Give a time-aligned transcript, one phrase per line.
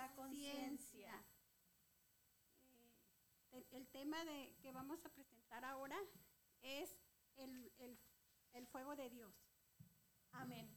[0.00, 1.12] la conciencia.
[3.52, 5.98] Eh, el tema de que vamos a presentar ahora
[6.62, 6.96] es
[7.36, 7.72] el,
[8.52, 9.34] el fuego de Dios.
[10.32, 10.70] Amén.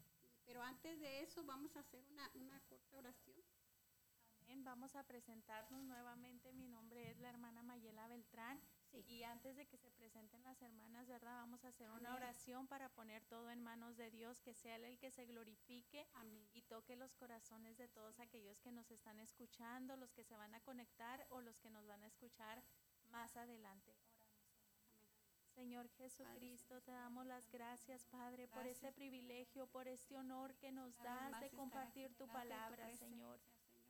[0.46, 3.42] Pero antes de eso vamos a hacer una, una corta oración.
[4.42, 4.64] Amén.
[4.64, 6.52] Vamos a presentarnos nuevamente.
[6.52, 8.60] Mi nombre es la hermana Mayela Beltrán.
[9.10, 11.36] Y antes de que se presenten las hermanas, ¿verdad?
[11.38, 14.86] Vamos a hacer una oración para poner todo en manos de Dios, que sea Él
[14.86, 16.48] el que se glorifique Amén.
[16.54, 20.54] y toque los corazones de todos aquellos que nos están escuchando, los que se van
[20.54, 22.64] a conectar o los que nos van a escuchar
[23.10, 23.94] más adelante.
[25.54, 30.98] Señor Jesucristo, te damos las gracias, Padre, por este privilegio, por este honor que nos
[30.98, 33.40] das de compartir tu palabra, Señor.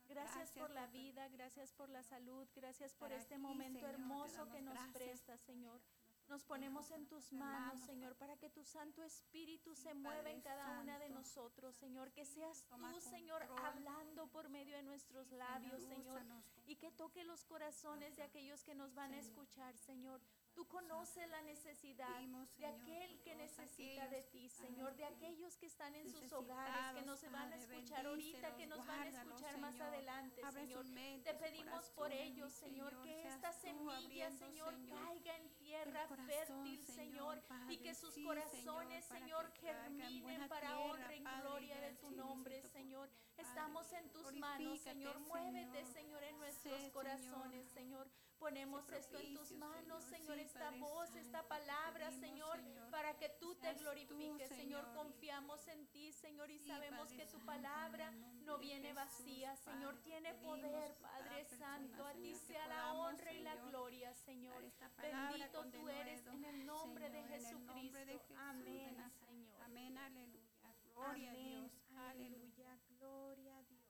[0.08, 4.78] Gracias por la vida, gracias por la salud, gracias por este momento hermoso que nos
[4.92, 5.80] prestas, Señor.
[6.28, 10.80] Nos ponemos en tus manos, Señor, para que tu Santo Espíritu se mueva en cada
[10.80, 12.12] una de nosotros, Señor.
[12.12, 16.22] Que seas tú, Señor, hablando por medio de nuestros labios, Señor.
[16.66, 20.22] Y que toque los corazones de aquellos que nos van a escuchar, Señor.
[20.54, 22.20] Tú conoces la necesidad
[22.56, 27.02] de aquel que necesita de ti, Señor, de aquellos que están en sus hogares, que
[27.06, 30.86] nos van a escuchar ahorita, que nos van a escuchar más adelante, Señor.
[31.24, 37.78] Te pedimos por ellos, Señor, que esta semilla, Señor, caiga en tierra fértil, Señor, y
[37.78, 43.10] que sus corazones, Señor, germinen para honra y gloria de tu nombre, Señor.
[43.36, 45.18] Estamos en tus manos, Señor.
[45.18, 48.08] Muévete, Señor, en nuestros corazones, Señor.
[48.44, 53.72] Ponemos esto en tus manos, Señor esta voz, esta palabra, Señor, para que tú te
[53.72, 54.84] glorifiques, Señor.
[54.92, 58.10] Confiamos en ti, Señor, y sabemos que tu palabra
[58.44, 59.96] no viene vacía, Señor.
[60.02, 62.04] Tiene poder, Padre Santo.
[62.04, 64.62] A ti sea la honra y la gloria, Señor.
[65.00, 68.34] Bendito tú eres en el nombre de Jesucristo.
[68.36, 68.94] Amén,
[69.26, 69.62] Señor.
[69.62, 70.44] Amén, aleluya.
[70.92, 71.72] Gloria a Dios.
[71.96, 73.80] Aleluya, gloria a Dios.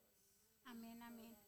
[0.65, 1.44] Amén, amén.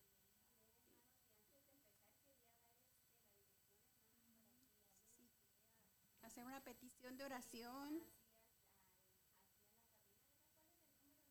[6.43, 8.03] Una petición de oración.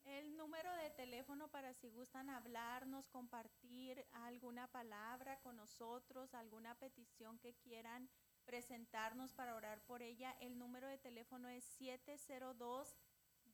[0.03, 7.39] El número de teléfono para si gustan hablarnos, compartir alguna palabra con nosotros, alguna petición
[7.39, 8.09] que quieran
[8.45, 10.35] presentarnos para orar por ella.
[10.39, 12.95] El número de teléfono es 702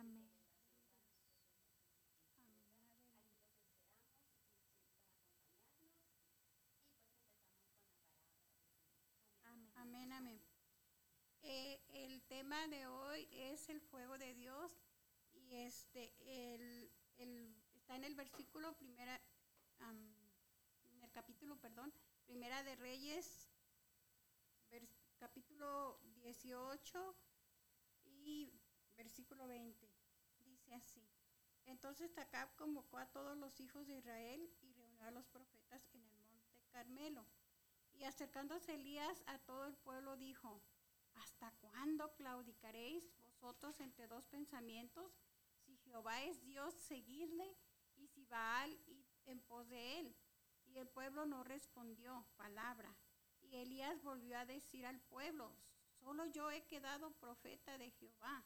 [0.00, 0.30] Amén.
[0.30, 0.50] Amén.
[1.20, 1.60] Aquí los
[2.56, 6.48] esperamos para acompañarnos y pues empezamos con
[9.60, 9.99] la palabra.
[10.12, 10.40] Amén.
[11.42, 14.72] Eh, el tema de hoy es el fuego de Dios
[15.32, 19.20] y este el, el está en el versículo primera
[19.80, 21.92] en el capítulo perdón
[22.26, 23.50] primera de Reyes
[25.20, 27.14] capítulo 18
[28.04, 28.50] y
[28.96, 29.86] versículo 20.
[30.46, 31.06] Dice así.
[31.66, 36.02] Entonces Tacab convocó a todos los hijos de Israel y reunió a los profetas en
[36.02, 37.26] el monte Carmelo.
[38.00, 40.62] Y acercándose Elías a todo el pueblo dijo,
[41.16, 45.12] ¿hasta cuándo claudicaréis vosotros entre dos pensamientos?
[45.66, 47.54] Si Jehová es Dios, seguidle,
[47.98, 50.16] y si Baal, y en pos de él.
[50.64, 52.96] Y el pueblo no respondió palabra.
[53.42, 55.54] Y Elías volvió a decir al pueblo,
[55.98, 58.42] solo yo he quedado profeta de Jehová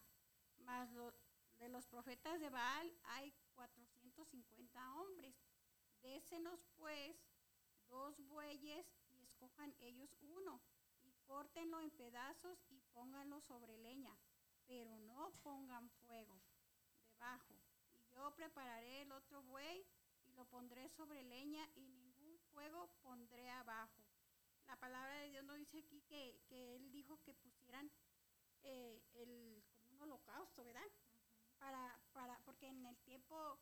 [0.65, 0.91] más
[1.59, 5.37] de los profetas de Baal hay 450 hombres.
[6.03, 7.17] Désenos pues
[7.89, 8.85] dos bueyes
[9.45, 10.59] y escojan ellos uno
[11.03, 14.17] y córtenlo en pedazos y pónganlo sobre leña,
[14.67, 16.41] pero no pongan fuego
[17.05, 17.55] debajo.
[17.93, 19.85] Y yo prepararé el otro buey
[20.27, 24.03] y lo pondré sobre leña y ningún fuego pondré abajo.
[24.67, 27.91] La palabra de Dios nos dice aquí que, que Él dijo que pusieran
[28.63, 30.91] eh, el, como un holocausto, ¿verdad?
[31.59, 33.59] para, para, porque en el tiempo,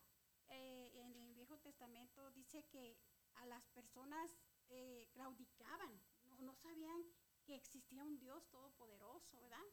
[0.49, 2.97] eh, en el Viejo Testamento dice que
[3.35, 4.31] a las personas
[4.75, 7.05] eh, claudicaban, no, no sabían
[7.45, 9.65] que existía un Dios todopoderoso, ¿verdad?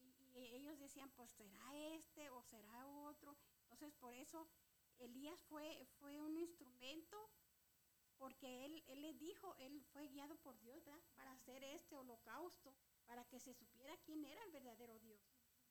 [0.00, 3.36] Y, ellos decían, pues será este o será otro.
[3.70, 4.46] Entonces por eso
[4.98, 7.30] Elías fue, fue un instrumento
[8.18, 11.02] porque él, él le dijo, él fue guiado por Dios, ¿verdad?
[11.14, 12.74] Para hacer este holocausto,
[13.06, 15.20] para que se supiera quién era el verdadero Dios.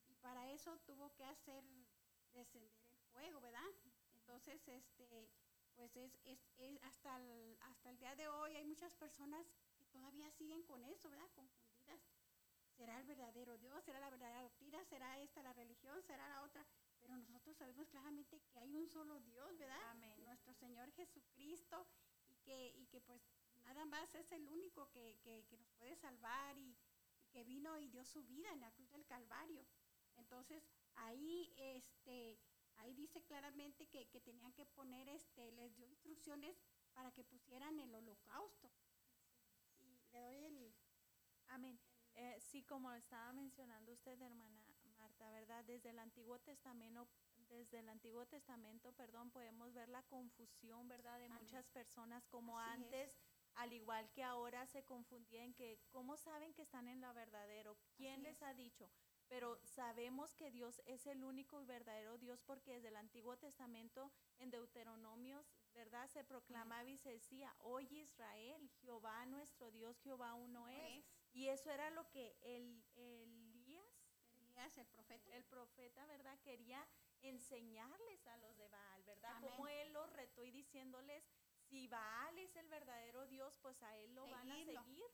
[0.08, 1.64] Y para eso tuvo que hacer
[2.34, 3.70] descender el fuego, ¿verdad?
[4.16, 5.30] Entonces, este,
[5.76, 9.46] pues es, es, es hasta, el, hasta el día de hoy hay muchas personas
[9.78, 11.30] que todavía siguen con eso, ¿verdad?
[11.36, 12.00] Confundidas.
[12.78, 13.84] ¿Será el verdadero Dios?
[13.84, 14.84] ¿Será la verdadera doctrina?
[14.86, 16.02] ¿Será esta la religión?
[16.04, 16.66] ¿Será la otra?
[17.02, 19.82] Pero nosotros sabemos claramente que hay un solo Dios, ¿verdad?
[19.90, 20.24] Amén.
[20.24, 21.88] Nuestro Señor Jesucristo
[22.30, 23.22] y que, y que pues
[23.64, 26.78] nada más es el único que, que, que nos puede salvar y,
[27.18, 29.66] y, que vino y dio su vida en la cruz del Calvario.
[30.16, 30.64] Entonces
[30.96, 32.40] ahí, este,
[32.78, 36.56] ahí dice claramente que, que tenían que poner, este, les dio instrucciones
[36.96, 38.72] para que pusieran el holocausto.
[39.82, 40.76] Y le doy el...
[41.50, 41.80] Amén.
[42.16, 44.66] Eh, sí, como estaba mencionando usted, hermana
[44.98, 45.64] Marta, ¿verdad?
[45.66, 47.08] Desde el Antiguo Testamento,
[47.50, 51.20] desde el Antiguo Testamento, perdón, podemos ver la confusión, ¿verdad?
[51.20, 51.44] De Amén.
[51.44, 53.20] muchas personas como Así antes, es.
[53.56, 58.14] al igual que ahora se confundían que cómo saben que están en la verdadero, quién
[58.14, 58.42] Así les es.
[58.44, 58.90] ha dicho.
[59.28, 64.12] Pero sabemos que Dios es el único y verdadero Dios porque desde el Antiguo Testamento
[64.38, 66.08] en Deuteronomios, ¿verdad?
[66.10, 71.00] Se proclamaba y se decía, oye Israel, Jehová nuestro Dios, Jehová uno es.
[71.00, 73.84] Es Y eso era lo que el, Elías,
[74.36, 75.36] Elías, el profeta.
[75.36, 76.38] el profeta, ¿verdad?
[76.40, 76.88] Quería
[77.22, 79.32] enseñarles a los de Baal, ¿verdad?
[79.36, 79.52] Amén.
[79.52, 81.28] Como él los retó y diciéndoles,
[81.70, 85.10] si Baal es el verdadero Dios, pues a él lo van a seguir.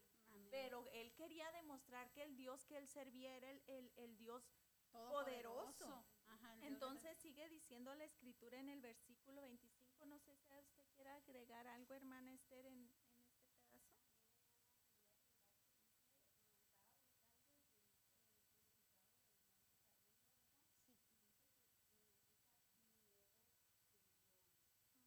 [0.51, 4.43] Pero él quería demostrar que el Dios que él servía era el, el- el Dios.
[4.91, 5.85] Todopoderoso.
[5.85, 6.05] poderoso.
[6.27, 10.05] Ajá, el Dios de la- Entonces sigue diciendo la escritura en el versículo 25.
[10.05, 13.79] No sé si usted quiera agregar algo, hermana Esther, en, en este pedazo.
[13.79, 13.79] Sí.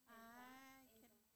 [0.08, 1.34] Ay, qué hermoso.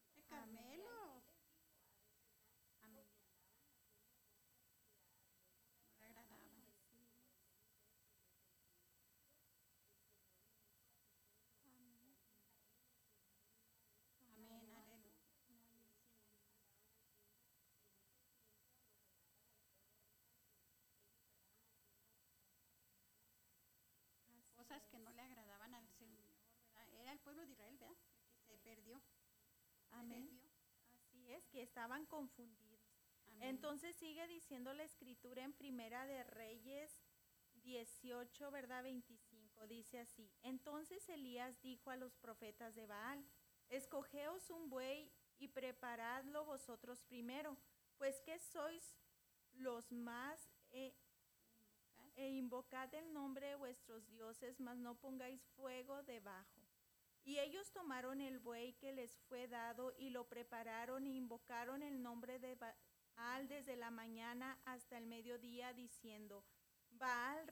[0.00, 1.22] Monte Carmelo.
[2.82, 3.06] Amén.
[6.00, 6.48] No le agradaban.
[14.22, 15.12] Amén, aleluya.
[24.56, 25.02] Así Cosas que es.
[25.02, 26.28] no le agradaban al Señor,
[26.74, 26.86] ¿verdad?
[27.00, 27.96] Era el pueblo de Israel, ¿verdad?
[28.22, 29.02] El que se perdió.
[29.90, 30.40] Amén.
[30.92, 32.80] Así es, que estaban confundidos.
[33.26, 33.48] Amén.
[33.48, 37.00] Entonces sigue diciendo la escritura en Primera de Reyes
[37.54, 38.84] 18, ¿verdad?
[38.84, 39.66] 25.
[39.66, 40.30] Dice así.
[40.42, 43.24] Entonces Elías dijo a los profetas de Baal,
[43.68, 47.56] escogeos un buey y preparadlo vosotros primero,
[47.96, 48.96] pues que sois
[49.52, 50.94] los más eh,
[52.14, 56.57] e invocad el nombre de vuestros dioses, mas no pongáis fuego debajo.
[57.28, 62.00] Y ellos tomaron el buey que les fue dado y lo prepararon e invocaron el
[62.02, 66.46] nombre de Baal desde la mañana hasta el mediodía, diciendo,
[66.88, 67.46] Baal,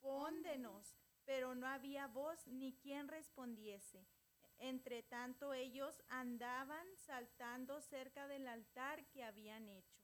[0.00, 0.96] respóndenos.
[1.24, 4.08] Pero no había voz ni quien respondiese.
[4.58, 10.02] Entre tanto ellos andaban saltando cerca del altar que habían hecho.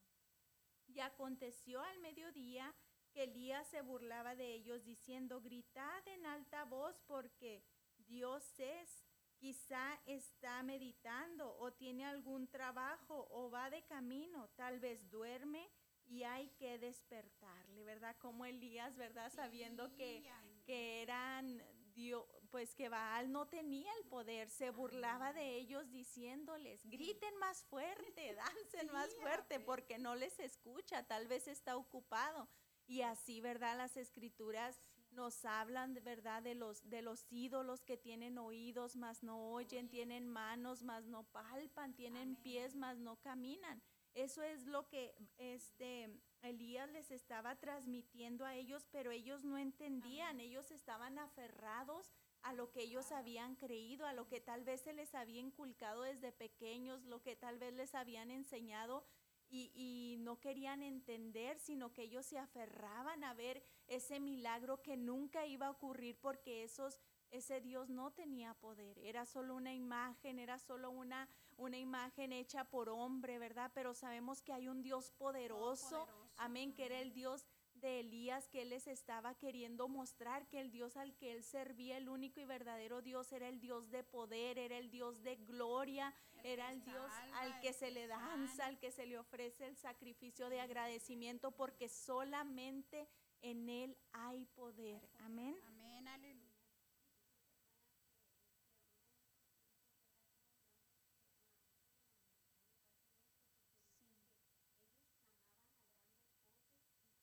[0.87, 2.73] Y aconteció al mediodía
[3.11, 7.65] que Elías se burlaba de ellos, diciendo, gritad en alta voz porque
[8.09, 9.05] Dios es,
[9.37, 15.71] quizá está meditando o tiene algún trabajo o va de camino, tal vez duerme
[16.07, 18.17] y hay que despertarle, ¿verdad?
[18.19, 19.31] Como Elías, ¿verdad?
[19.31, 20.25] Sabiendo que,
[20.65, 21.63] que eran
[21.95, 27.65] Dios, pues que Baal no tenía el poder, se burlaba de ellos diciéndoles, griten más
[27.65, 32.49] fuerte, dancen Sí, más fuerte, porque no les escucha, tal vez está ocupado.
[32.87, 33.77] Y así, ¿verdad?
[33.77, 34.81] Las escrituras
[35.19, 36.45] nos hablan, de ¿verdad?
[36.45, 41.25] De los, de los ídolos que tienen oídos, mas no oyen, tienen manos, mas no
[41.25, 43.83] palpan, tienen Amén, pies, mas no caminan.
[44.15, 46.09] Eso es lo que este
[46.43, 52.71] Elías les estaba transmitiendo a ellos, pero ellos no entendían, ellos estaban aferrados a lo
[52.71, 57.05] que ellos habían creído, a lo que tal vez se les había inculcado desde pequeños,
[57.05, 59.05] lo que tal vez les habían enseñado
[59.51, 64.97] y, y no querían entender, sino que ellos se aferraban a ver ese milagro que
[64.97, 67.01] nunca iba a ocurrir porque esos
[67.31, 72.65] ese Dios no tenía poder, era solo una imagen, era solo una, una imagen hecha
[72.65, 73.71] por hombre, ¿verdad?
[73.75, 77.47] Pero sabemos que hay un Dios poderoso, amén, que era el Dios
[77.81, 81.97] de Elías que él les estaba queriendo mostrar que el Dios al que él servía,
[81.97, 86.15] el único y verdadero Dios, era el Dios de poder, era el Dios de gloria,
[86.37, 88.27] El era el Dios salva, al el que se le sana.
[88.29, 93.09] danza, al que se le ofrece el sacrificio de agradecimiento, porque solamente
[93.43, 95.09] en él hay poder.
[95.19, 95.57] Amén.
[95.67, 96.47] Amén, aleluya.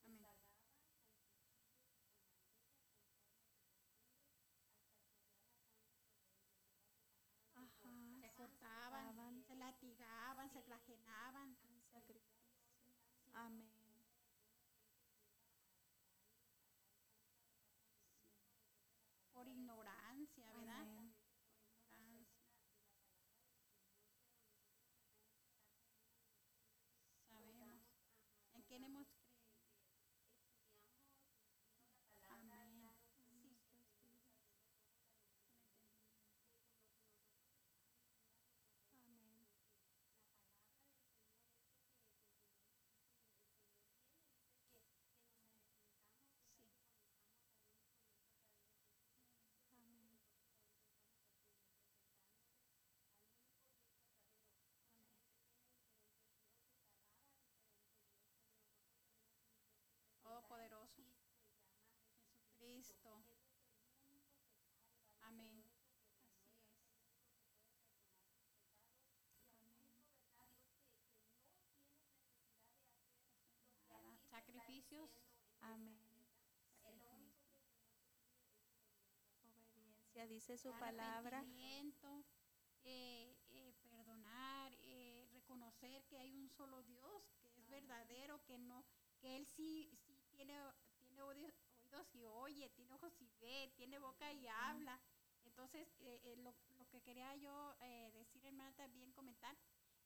[0.06, 0.26] Amén.
[7.54, 8.20] Ajá.
[8.20, 9.42] Se cortaban, Cortaban.
[9.42, 11.56] se latigaban, se flagenaban.
[11.62, 12.36] en sacrificio.
[13.34, 13.76] Amén.
[19.32, 20.80] por ignorancia, ¿verdad?
[20.80, 21.14] Amén.
[21.90, 22.26] Por ignorancia.
[27.28, 27.82] Sabemos
[28.54, 29.36] en quién hemos creído.
[32.30, 32.90] Amén.
[33.14, 33.22] Sí.
[33.22, 34.36] El entendimiento.
[38.90, 39.48] Amén.
[44.70, 44.80] Sí.
[44.80, 45.16] Amén.
[60.28, 61.02] Oh, poderoso.
[62.76, 63.08] Jesucristo.
[65.22, 65.64] Amén.
[69.62, 69.96] Así es.
[73.88, 74.18] Nada.
[74.28, 75.10] Sacrificios.
[75.60, 75.98] Amén.
[76.82, 77.32] sacrificios.
[79.40, 81.42] Obediencia, dice su palabra.
[82.88, 88.84] Eh, eh, perdonar, eh, reconocer que hay un solo Dios, que es verdadero, que no,
[89.18, 90.56] que Él sí, sí tiene,
[91.00, 91.22] tiene
[91.96, 95.00] oídos y oye, tiene ojos y ve, tiene boca y habla.
[95.44, 99.56] Entonces, eh, eh, lo, lo que quería yo eh, decir, hermana, también comentar,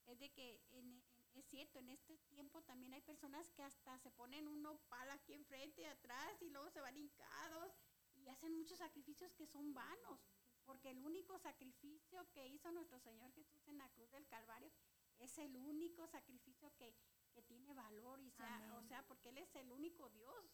[0.07, 3.99] es de que en- en- es cierto, en este tiempo también hay personas que hasta
[4.01, 7.73] se ponen un nopal aquí enfrente y atrás y luego se van hincados
[8.17, 10.21] y hacen muchos sacrificios que son vanos,
[10.67, 14.71] porque el único sacrificio que hizo nuestro Señor Jesús en la cruz del Calvario
[15.19, 16.95] es el único sacrificio que,
[17.33, 18.71] que tiene valor, y sea, Amén.
[18.73, 20.51] o sea, porque Él es el único Dios,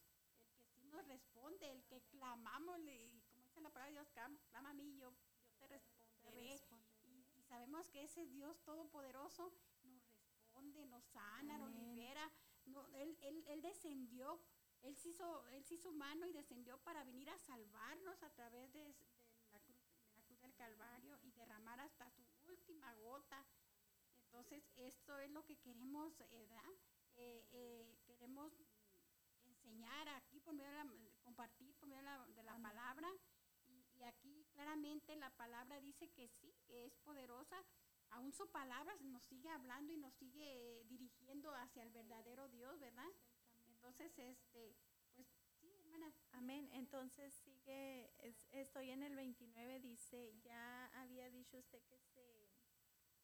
[0.97, 4.75] nos responde, el que clamamos, y como dice la palabra de Dios, "Clam- clama a
[4.75, 5.11] mí, yo,
[5.61, 6.49] yo te responderé.
[6.59, 7.05] responderé.
[7.05, 12.31] Y, y sabemos que ese Dios todopoderoso nos responde, nos sana, nos libera.
[12.65, 14.41] No, él, él, él descendió,
[14.83, 18.73] él se, hizo, él se hizo humano y descendió para venir a salvarnos a través
[18.73, 19.77] de, de la, cruz,
[20.09, 23.45] de la cruz del Calvario y derramar hasta su última gota.
[24.25, 26.73] Entonces, esto es lo que queremos, eh, ¿verdad?
[27.15, 28.53] Eh, eh, queremos
[29.45, 30.87] enseñar aquí por medio de la,
[31.25, 32.63] compartir por medio de la, de la Amén.
[32.63, 33.09] palabra.
[33.67, 37.57] Y, y aquí claramente la palabra dice que sí, que es poderosa.
[38.11, 40.45] Aún su palabra nos sigue hablando y nos sigue
[40.81, 43.09] eh, dirigiendo hacia el verdadero Dios, ¿verdad?
[43.67, 44.77] Entonces, este,
[45.17, 45.27] pues
[45.61, 46.13] sí, hermana.
[46.31, 46.69] Amén.
[46.73, 52.49] Entonces sigue, es- estoy en el 29, dice, ya había dicho usted que se,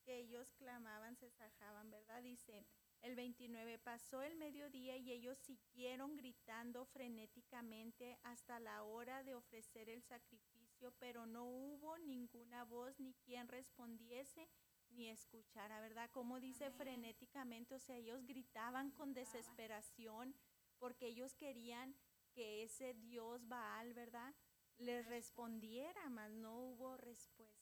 [0.05, 2.21] que ellos clamaban, se sajaban, ¿verdad?
[2.25, 2.67] Dice,
[3.02, 9.88] el 29, pasó el mediodía y ellos siguieron gritando frenéticamente hasta la hora de ofrecer
[9.88, 14.49] el sacrificio, pero no hubo ninguna voz ni quien respondiese
[14.90, 16.11] ni escuchara, ¿verdad?
[16.11, 16.78] Como dice Amén.
[16.78, 20.35] frenéticamente, o sea, ellos gritaban con desesperación
[20.78, 21.97] porque ellos querían
[22.32, 24.35] que ese Dios Baal, ¿verdad?
[24.78, 27.62] Les respondiera, mas no hubo respuesta.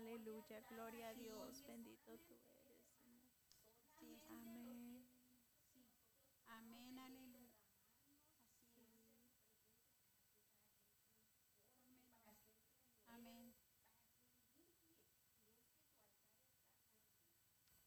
[0.00, 3.28] Aleluya, gloria a Dios, bendito tú eres, Señor.
[4.30, 5.04] Amén.
[6.48, 7.50] Amén, aleluya.
[12.26, 12.70] Así es.
[13.08, 13.52] Amén.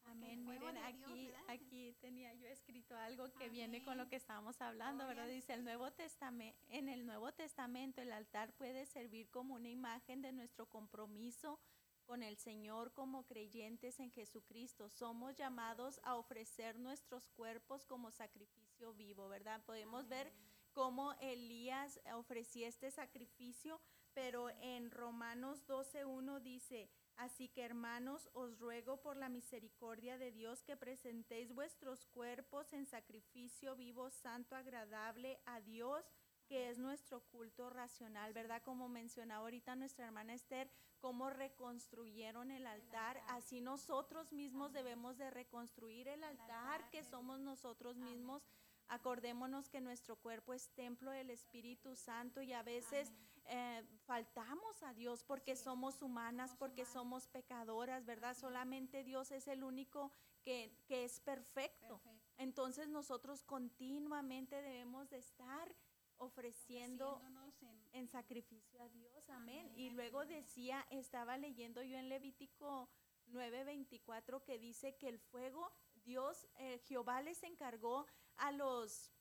[0.03, 0.45] Amén.
[0.45, 5.27] Miren, aquí, aquí tenía yo escrito algo que viene con lo que estábamos hablando, ¿verdad?
[5.27, 10.21] Dice el Nuevo Testamento, en el Nuevo Testamento el altar puede servir como una imagen
[10.21, 11.59] de nuestro compromiso
[12.03, 14.89] con el Señor como creyentes en Jesucristo.
[14.89, 19.63] Somos llamados a ofrecer nuestros cuerpos como sacrificio vivo, ¿verdad?
[19.65, 20.31] Podemos ver
[20.73, 23.79] cómo Elías ofrecía este sacrificio,
[24.13, 30.63] pero en Romanos 12.1 dice, así que hermanos, os ruego por la misericordia de Dios
[30.63, 36.05] que presentéis vuestros cuerpos en sacrificio vivo, santo, agradable a Dios,
[36.53, 38.61] que es nuestro culto racional, ¿verdad?
[38.61, 45.31] Como mencionaba ahorita nuestra hermana Esther, cómo reconstruyeron el altar, así nosotros mismos debemos de
[45.31, 48.43] reconstruir el altar que somos nosotros mismos.
[48.87, 53.11] Acordémonos que nuestro cuerpo es templo del Espíritu Santo y a veces
[53.45, 56.93] eh, faltamos a Dios porque somos humanas, Somos porque humanas.
[56.93, 58.37] somos pecadoras, ¿verdad?
[58.37, 60.11] Solamente Dios es el único
[60.43, 61.97] que, que es perfecto.
[61.97, 62.19] Perfecto.
[62.37, 65.73] Entonces nosotros continuamente debemos de estar
[66.17, 67.21] ofreciendo
[67.61, 69.67] en, en sacrificio a Dios, amén.
[69.67, 72.89] Amén, Y luego decía, estaba leyendo yo en Levítico
[73.27, 75.71] 9:24 que dice que el fuego,
[76.03, 78.05] Dios, eh, Jehová les encargó
[78.37, 79.13] a los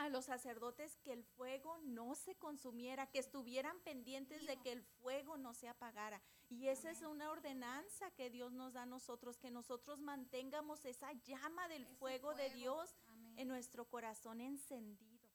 [0.00, 4.82] a los sacerdotes que el fuego no se consumiera, que estuvieran pendientes de que el
[4.82, 6.22] fuego no se apagara.
[6.48, 11.12] Y esa es una ordenanza que Dios nos da a nosotros, que nosotros mantengamos esa
[11.12, 12.48] llama del fuego de.
[12.50, 13.38] Dios Amén.
[13.38, 15.28] en nuestro corazón encendido.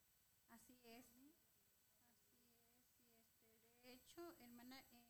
[0.50, 1.06] Así es.
[1.06, 1.14] Así es.
[1.14, 1.68] Y este,
[3.82, 5.06] de hecho, hermana, en,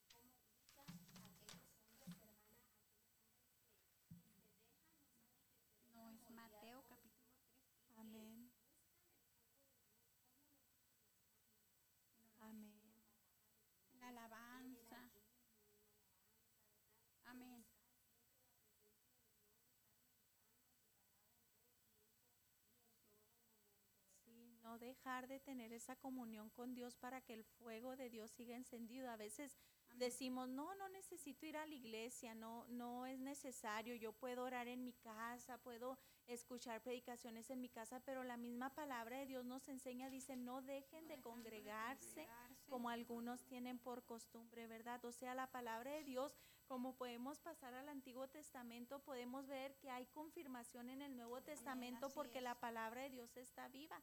[0.00, 0.42] Sí, amén.
[0.76, 1.68] Así es.
[1.92, 2.38] Creo que es.
[5.94, 7.98] No, es Mateo capítulo 3.
[7.98, 8.50] Amén.
[12.40, 12.72] Amén.
[13.92, 15.10] En la alabanza.
[17.24, 17.64] Amén.
[24.24, 28.30] Sí, no dejar de tener esa comunión con Dios para que el fuego de Dios
[28.30, 29.10] siga encendido.
[29.10, 29.98] A veces Amén.
[29.98, 34.68] decimos, no, no necesito ir a la iglesia, no, no es necesario, yo puedo orar
[34.68, 39.44] en mi casa, puedo escuchar predicaciones en mi casa, pero la misma palabra de Dios
[39.44, 42.66] nos enseña, dice, no dejen No de congregarse congregarse.
[42.66, 45.04] como algunos tienen por costumbre, ¿verdad?
[45.04, 46.36] O sea, la palabra de Dios,
[46.66, 52.10] como podemos pasar al Antiguo Testamento, podemos ver que hay confirmación en el Nuevo Testamento
[52.10, 52.44] porque es.
[52.44, 54.02] la palabra de Dios está viva.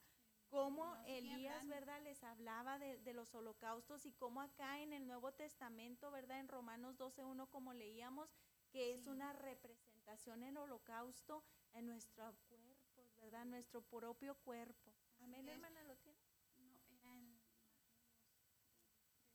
[0.56, 1.68] Cómo Elías.
[1.68, 2.02] ¿verdad?
[2.04, 6.39] Les hablaba de, de los holocaustos y cómo acá en el Nuevo Testamento, ¿verdad?
[6.39, 8.34] En Romanos 12.1, como leíamos,
[8.72, 13.44] que es una representación en holocausto en nuestros cuerpos, ¿verdad?
[13.46, 14.94] Nuestro propio cuerpo.
[15.20, 16.20] Amén, hermana, ¿lo tiene?
[16.58, 17.84] No, era en Mateo 2,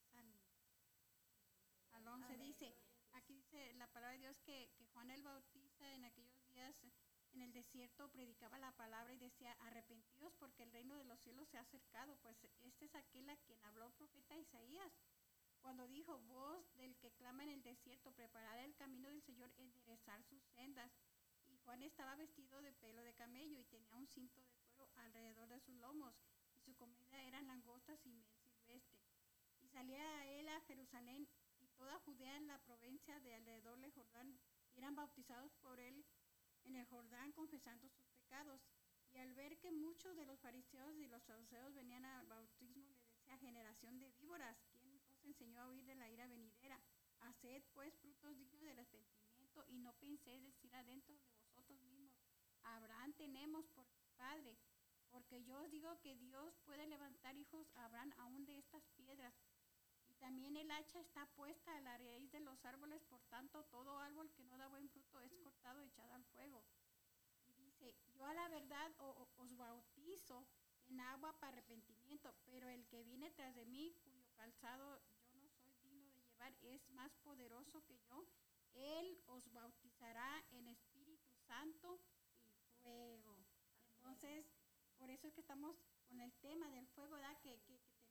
[0.08, 0.40] 3 al,
[1.92, 2.36] al 11.
[2.38, 2.74] Dice,
[3.12, 6.74] aquí dice la palabra de Dios que, que Juan el Bautista en aquellos días
[7.32, 11.48] en el desierto predicaba la palabra y decía, arrepentidos porque el reino de los cielos
[11.48, 12.16] se ha acercado.
[12.22, 14.92] Pues este es aquel a quien habló el profeta Isaías.
[15.60, 20.22] cuando dijo, voz del que clama en el desierto, preparar el camino del Señor, enderezar
[20.24, 20.90] sus sendas.
[21.46, 25.48] Y Juan estaba vestido de pelo de camello y tenía un cinto de cuero alrededor
[25.48, 26.14] de sus lomos,
[26.54, 29.02] y su comida eran langostas y miel silvestre.
[29.60, 31.28] Y salía a él a Jerusalén
[31.60, 34.40] y toda Judea en la provincia de alrededor del Jordán,
[34.72, 36.04] y eran bautizados por él
[36.70, 38.60] en el Jordán confesando sus pecados.
[39.10, 42.94] Y al ver que muchos de los fariseos y los saduceos venían al bautismo, le
[42.94, 46.80] decía, generación de víboras, ¿quién os enseñó a huir de la ira venidera?
[47.20, 52.12] Haced pues frutos dignos del arrepentimiento y no penséis decir adentro de vosotros mismos,
[52.62, 54.56] Abraham tenemos por padre,
[55.10, 59.34] porque yo os digo que Dios puede levantar hijos a Abraham aún de estas piedras.
[60.20, 64.44] También el hacha está puesta a la de los árboles, por tanto todo árbol que
[64.44, 66.62] no da buen fruto es cortado y echado al fuego.
[67.48, 70.46] Y dice, yo a la verdad os bautizo
[70.88, 75.00] en agua para arrepentimiento, pero el que viene tras de mí, cuyo calzado
[75.32, 78.26] yo no soy digno de llevar, es más poderoso que yo.
[78.74, 81.98] Él os bautizará en Espíritu Santo
[82.46, 83.36] y fuego.
[83.96, 84.46] Entonces,
[84.98, 85.76] por eso es que estamos
[86.08, 87.36] con el tema del fuego, ¿verdad?
[87.38, 87.58] Que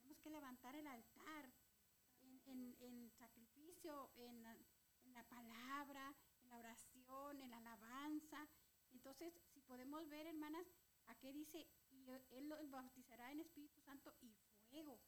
[0.02, 1.50] tenemos que levantar el altar
[2.52, 4.58] en, sacrificio, en, la-
[5.06, 8.48] en la palabra, en la oración, en la alabanza.
[8.92, 10.66] Entonces, si podemos ver, hermanas,
[11.08, 14.34] aquí dice, y Él los bautizará en Espíritu Santo y
[14.70, 15.00] fuego.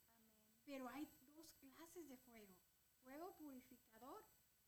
[0.65, 2.55] Pero hay dos clases de fuego,
[3.03, 4.23] fuego purificador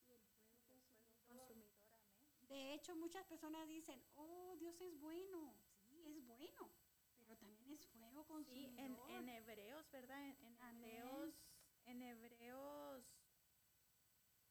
[0.08, 1.28] y el fuego consumidor.
[1.28, 2.48] Consumidor, amén.
[2.50, 5.54] De hecho, muchas personas dicen, oh, Dios es bueno.
[5.88, 6.70] Sí, es bueno,
[7.20, 8.80] pero también es fuego Sí, consumidor.
[8.80, 10.24] en, en Hebreos, ¿verdad?
[10.28, 10.84] En, en.
[10.84, 11.36] Hebreos,
[11.86, 13.06] en Hebreos,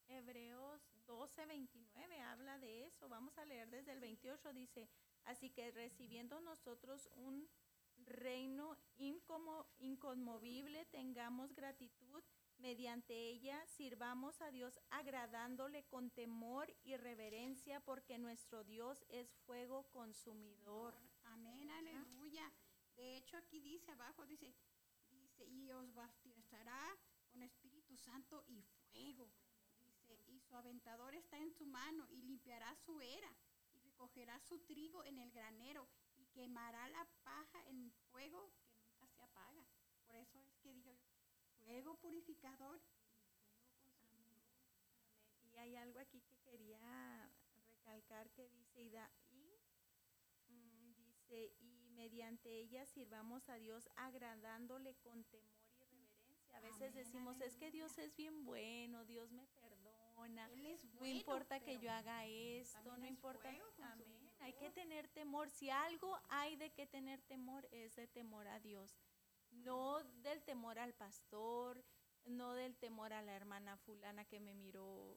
[0.08, 3.08] Hebreos 12, 29 habla de eso.
[3.08, 4.88] Vamos a leer desde el 28, dice,
[5.24, 7.48] así que recibiendo nosotros un
[7.96, 12.22] reino incomo- inconmovible, tengamos gratitud,
[12.58, 19.84] mediante ella sirvamos a Dios agradándole con temor y reverencia, porque nuestro Dios es fuego
[19.90, 20.94] consumidor.
[21.24, 22.52] Amén, aleluya.
[22.96, 24.52] De hecho, aquí dice abajo, dice,
[25.10, 26.96] dice, y os bautizará
[27.30, 29.30] con Espíritu Santo y fuego.
[29.80, 33.32] Dice, y su aventador está en su mano y limpiará su era
[33.74, 39.06] y recogerá su trigo en el granero y quemará la paja en fuego que nunca
[39.08, 39.64] se apaga.
[40.06, 41.08] Por eso es que digo yo,
[41.64, 42.80] fuego purificador
[45.52, 47.30] y hay algo aquí que quería
[47.68, 48.96] recalcar que dice, y,
[49.30, 49.60] y,
[50.48, 55.61] mm, dice, y mediante ella sirvamos a Dios agradándole con temor.
[56.52, 60.46] A veces Amén, decimos, es que Dios es bien bueno, Dios me perdona.
[60.50, 63.48] Él es No importa que yo haga esto, no importa.
[63.48, 64.30] Amén.
[64.40, 65.50] Hay que tener temor.
[65.50, 68.96] Si algo hay de que tener temor, es de temor a Dios.
[69.50, 71.84] No del temor al pastor,
[72.24, 75.16] no del temor a la hermana fulana que me miró,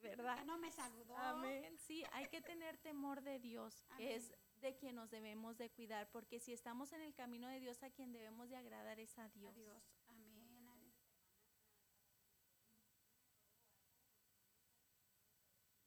[0.00, 0.38] ¿verdad?
[0.38, 1.16] que no me saludó.
[1.16, 1.76] Amén.
[1.78, 4.40] Sí, hay que tener temor de Dios, que es Amén.
[4.60, 7.90] de quien nos debemos de cuidar, porque si estamos en el camino de Dios, a
[7.90, 9.54] quien debemos de agradar es a Dios.
[9.56, 9.82] Dios.
[10.08, 10.66] Amén.
[10.68, 10.92] ale-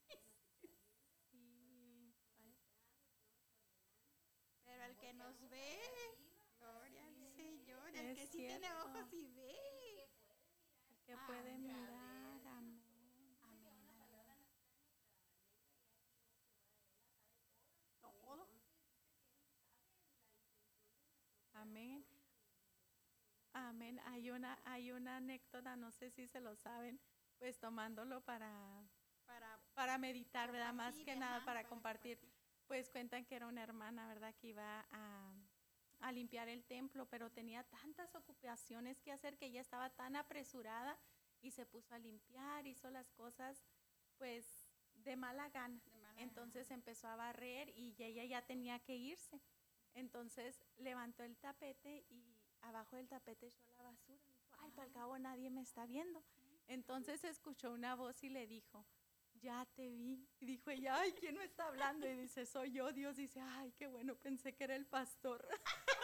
[0.08, 0.16] Sí.
[2.38, 2.56] Ay,
[4.66, 5.78] Pero el que nos ve,
[6.58, 10.10] gloria al Señor, el que sí tiene ojos y ve.
[10.90, 12.82] el que puede mirar, amén.
[13.44, 14.48] Amén.
[18.02, 18.48] Todo.
[21.54, 22.06] Amén.
[23.54, 24.00] Amén.
[24.06, 27.00] Hay una, hay una anécdota, no sé si se lo saben,
[27.38, 28.88] pues tomándolo para,
[29.26, 30.74] Para para meditar, ¿verdad?
[30.74, 32.18] Más que nada para compartir.
[32.70, 34.36] Pues cuentan que era una hermana, ¿verdad?
[34.36, 35.34] Que iba a,
[36.02, 40.96] a limpiar el templo, pero tenía tantas ocupaciones que hacer que ella estaba tan apresurada
[41.42, 43.66] y se puso a limpiar, hizo las cosas
[44.20, 44.46] pues
[44.94, 45.82] de mala gana.
[45.84, 49.42] de mala Entonces empezó a barrer y ella ya tenía que irse.
[49.96, 54.22] Entonces levantó el tapete y abajo del tapete echó la basura.
[54.28, 56.24] Dijo, ay, para el cabo nadie me está viendo.
[56.68, 58.86] Entonces escuchó una voz y le dijo,
[59.42, 60.28] ya te vi.
[60.40, 62.08] Y dijo ella, ay, ¿quién me está hablando?
[62.08, 62.92] Y dice, soy yo.
[62.92, 65.48] Dios dice, ay, qué bueno, pensé que era el pastor.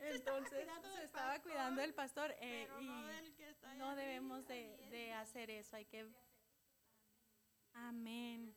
[0.00, 3.70] Entonces cuidando se estaba pastor, cuidando del pastor eh, Pero y no del que está
[3.70, 5.76] ahí no debemos de, de hacer eso.
[5.76, 6.08] Hay que...
[7.74, 8.54] Amén.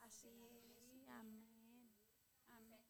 [0.00, 0.62] Así es.
[0.64, 1.92] Sí, amén.
[2.48, 2.80] Amén.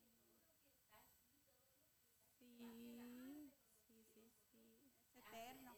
[3.86, 4.92] Sí, sí, sí, sí.
[5.02, 5.76] Es eterno.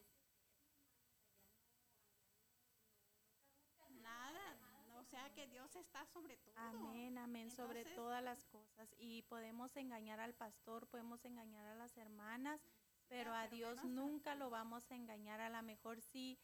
[4.02, 4.56] Nada.
[4.88, 6.54] no, O sea que Dios está sobre todo.
[6.56, 8.94] Amén, amén, sobre todas las cosas.
[8.98, 12.60] Y podemos engañar al pastor, podemos engañar a las hermanas,
[13.08, 15.40] pero a pero Dios a- nunca lo vamos a engañar.
[15.40, 16.38] A lo mejor si,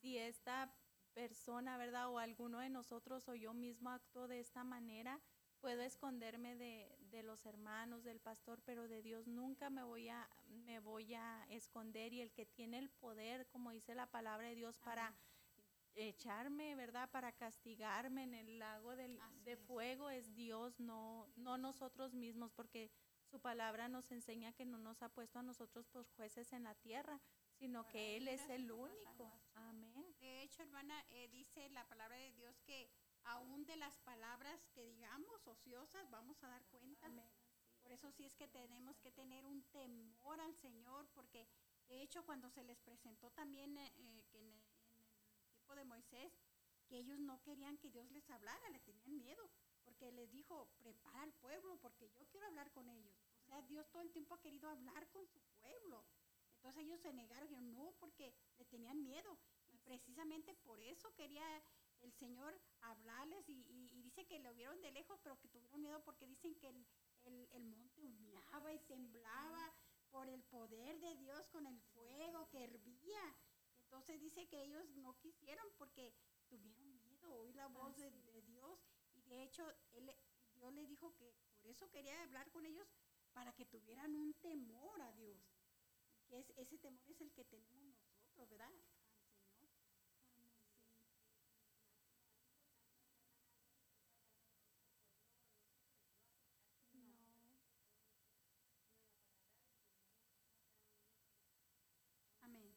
[0.00, 0.72] si esta
[1.14, 2.08] persona, ¿verdad?
[2.10, 5.20] O alguno de nosotros o yo mismo actúo de esta manera,
[5.60, 10.26] puedo esconderme de, de los hermanos, del pastor, pero de Dios nunca me voy a
[10.48, 14.54] me voy a esconder y el que tiene el poder, como dice la palabra de
[14.54, 15.14] Dios, para
[15.94, 17.10] echarme, ¿verdad?
[17.10, 19.60] Para castigarme en el lago del, de es.
[19.60, 22.90] fuego es Dios, no, no nosotros mismos, porque
[23.30, 26.74] su palabra nos enseña que no nos ha puesto a nosotros por jueces en la
[26.74, 27.20] tierra,
[27.58, 29.40] sino que Él es el único.
[29.54, 30.14] Amén.
[30.18, 32.90] De hecho, hermana, eh, dice la palabra de Dios que
[33.24, 37.08] aún de las palabras que digamos ociosas vamos a dar cuenta.
[37.80, 41.46] Por eso sí es que tenemos que tener un temor al Señor, porque
[41.88, 44.59] de hecho cuando se les presentó también eh, eh, que en el
[45.70, 46.32] tiempo de Moisés,
[46.88, 49.48] que ellos no querían que Dios les hablara, le tenían miedo,
[49.84, 53.14] porque les dijo, prepara al pueblo, porque yo quiero hablar con ellos.
[53.44, 56.04] O sea, Dios todo el tiempo ha querido hablar con su pueblo.
[56.56, 59.38] Entonces ellos se negaron, dijeron, no, porque le tenían miedo.
[59.72, 61.62] Y precisamente por eso quería
[62.00, 65.80] el Señor hablarles y, y- y dice que lo vieron de lejos, pero que tuvieron
[65.80, 66.86] miedo porque dicen que el,
[67.24, 69.72] el- el monte humeaba y temblaba
[70.10, 73.36] por el poder de Dios con el fuego que hervía.
[73.90, 76.14] Entonces dice que ellos no quisieron porque
[76.48, 78.78] tuvieron miedo, oír la voz de, de Dios.
[79.14, 80.14] Y de hecho, él,
[80.54, 82.86] Dios le dijo que por eso quería hablar con ellos
[83.32, 85.42] para que tuvieran un temor a Dios.
[86.14, 88.70] Y que es, ese temor es el que tenemos nosotros, ¿verdad?
[88.70, 89.66] Al
[90.30, 90.54] Señor.
[96.92, 97.02] Sí.
[97.02, 97.14] Amén.
[97.18, 97.64] Así es.
[102.40, 102.40] Así es.
[102.42, 102.74] Amén.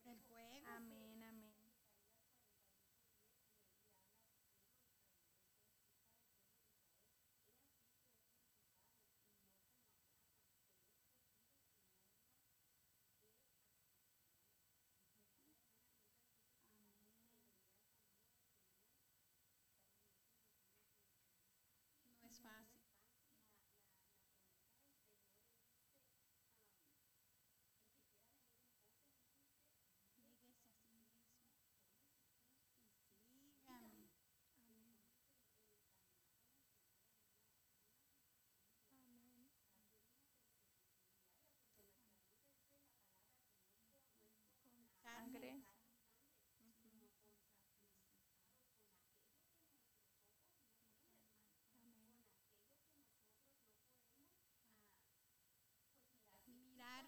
[0.03, 0.67] Por el fuego.
[0.75, 1.53] Amén, amén.
[22.21, 22.81] No es fácil.
[30.17, 31.25] Níguese a sí mismo.
[33.33, 33.67] Y sígame.
[33.67, 34.09] Amén.
[34.67, 34.97] Amén.
[44.63, 45.01] Con Carne.
[45.03, 45.63] sangre.
[46.61, 47.11] Amén.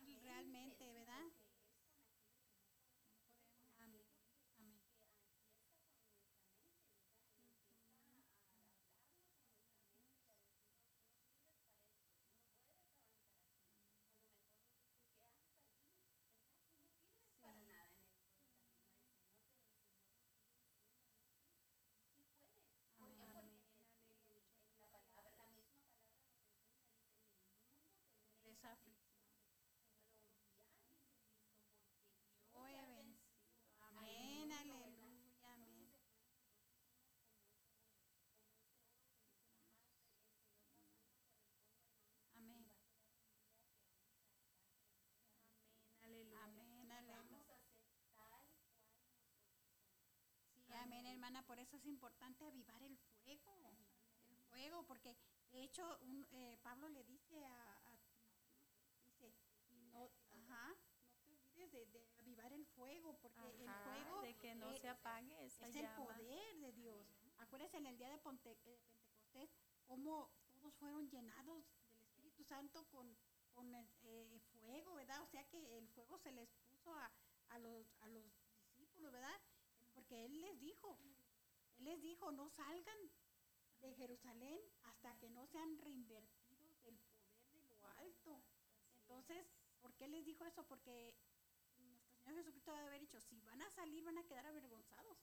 [0.05, 1.31] Mirar realmente, ¿verdad?
[3.59, 4.05] No podemos.
[17.43, 17.73] Amén.
[22.99, 23.59] Amén.
[28.45, 29.03] Esa aflicción.
[32.53, 33.33] Yo he vencido.
[33.79, 35.91] Amén, aleluya, amén.
[42.35, 42.65] Amén.
[46.03, 46.43] Amén, aleluya.
[46.43, 47.57] Amén, aleluya.
[50.67, 51.41] Sí, amén, hermana.
[51.43, 53.71] Por eso es importante avivar el fuego.
[54.29, 55.15] El fuego, porque
[55.51, 57.97] de hecho un, eh, Pablo le dice a,
[59.05, 59.33] dice,
[59.69, 64.35] y no, ajá, no te olvides de, de avivar el fuego, porque el fuego de
[64.35, 67.07] que no eh, se apague esa es el poder de Dios.
[67.37, 69.49] Acuérdense en el día de, Ponte- eh, Pentecostés,
[69.85, 73.15] cómo todos fueron llenados del Espíritu Santo con,
[73.53, 75.21] con el, eh, fuego, ¿verdad?
[75.21, 77.11] O sea que el fuego se les puso a,
[77.49, 78.23] a los, a los
[78.65, 79.39] discípulos, ¿verdad?
[80.13, 80.99] Porque Él les dijo,
[81.79, 82.99] Él les dijo, no salgan
[83.81, 88.43] de Jerusalén hasta que no sean reinvertidos del poder de lo alto.
[89.01, 89.47] Entonces,
[89.81, 90.63] ¿por qué les dijo eso?
[90.67, 91.15] Porque
[91.79, 95.17] nuestro Señor Jesucristo debe haber dicho, si van a salir van a quedar avergonzados.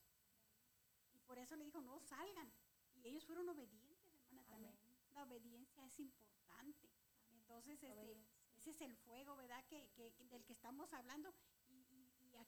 [1.13, 2.51] Y por eso le dijo, no salgan.
[2.95, 4.77] Y ellos fueron obedientes, hermana, también.
[5.13, 6.89] La obediencia es importante.
[7.31, 8.17] Entonces, este,
[8.57, 9.63] ese es el fuego, ¿verdad?
[9.69, 11.33] Que- que- del que estamos hablando.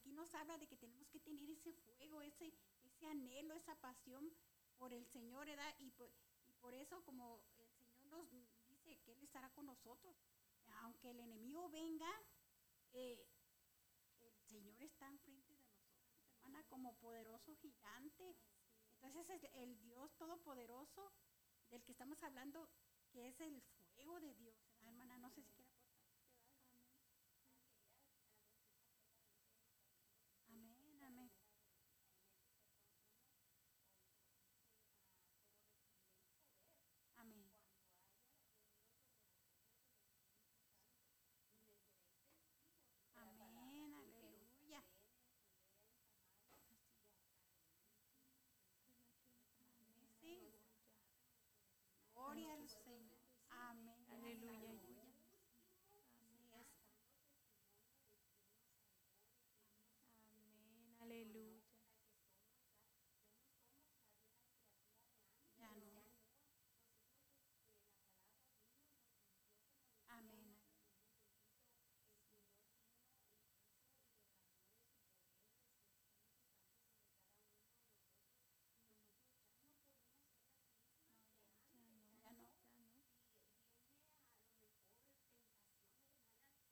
[0.04, 4.30] Aquí nos habla de que tenemos que tener ese fuego, ese, ese anhelo, esa pasión
[4.78, 5.74] por el Señor, ¿verdad?
[5.80, 8.30] Y por, eso, como el Señor nos
[8.68, 10.14] dice que Él estará con nosotros,
[10.82, 12.12] aunque el enemigo venga,
[12.92, 13.26] eh,
[14.20, 18.36] el Señor está enfrente de nosotros, hermana, como poderoso gigante.
[19.02, 21.14] Entonces es el Dios todopoderoso
[21.70, 22.70] del que estamos hablando,
[23.10, 23.62] que es el
[23.96, 25.18] fuego de Dios, ¿verdad, hermana.
[25.18, 26.44] No sé si quiere aportar usted algo.
[30.48, 31.32] Amén, amén.
[37.18, 37.50] Amén.
[43.16, 44.84] Amén, aleluya.
[50.22, 50.54] Sí.
[52.14, 53.20] Gloria al Señor.
[53.50, 54.06] Amén.
[54.10, 54.72] Aleluya.
[55.92, 56.68] Así es.
[60.16, 61.62] Amén, aleluya.
[65.58, 66.04] Ya no.
[70.10, 70.56] Amén.
[81.74, 82.50] Ya no, Ya no.
[82.72, 83.24] ya no.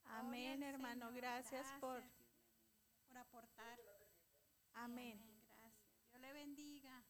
[0.05, 0.63] Amén.
[0.63, 1.11] Hermano.
[1.13, 2.03] Gracias por.
[3.07, 3.79] Por aportar.
[4.73, 5.17] Amén.
[5.47, 6.11] Gracias.
[6.11, 7.05] Dios le bendiga.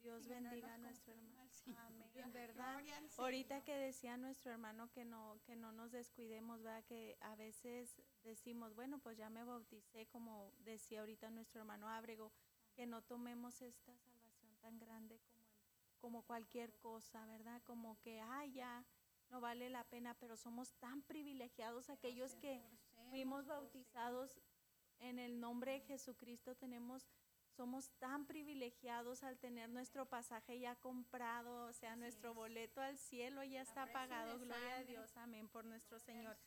[0.00, 1.39] Dios bendiga a nuestro hermano.
[1.64, 1.80] Señor.
[1.80, 2.10] Amén.
[2.14, 2.80] En verdad.
[3.18, 6.84] Ahorita que decía nuestro hermano que no, que no nos descuidemos, ¿verdad?
[6.84, 12.32] Que a veces decimos, bueno, pues ya me bauticé, como decía ahorita nuestro hermano Ábrego,
[12.74, 15.46] que no tomemos esta salvación tan grande como,
[15.98, 17.62] como cualquier cosa, ¿verdad?
[17.64, 18.84] Como que, ay, ya
[19.30, 22.62] no vale la pena, pero somos tan privilegiados aquellos que
[23.10, 24.40] fuimos bautizados
[24.98, 27.08] en el nombre de Jesucristo, tenemos
[27.50, 32.36] somos tan privilegiados al tener nuestro pasaje ya comprado, o sea, Así nuestro es.
[32.36, 34.84] boleto al cielo ya está pagado, gloria a.
[34.84, 36.38] Dios, amén, por nuestro Señor.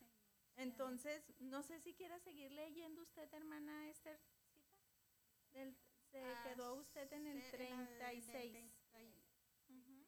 [0.55, 3.85] Entonces, no sé si quiera seguir leyendo usted, hermana.
[5.51, 5.75] Del,
[6.11, 6.37] se amén.
[6.43, 8.51] quedó usted en el Ah, sí, en la del 36.
[8.51, 9.23] 30 y-
[9.69, 10.05] Ujú.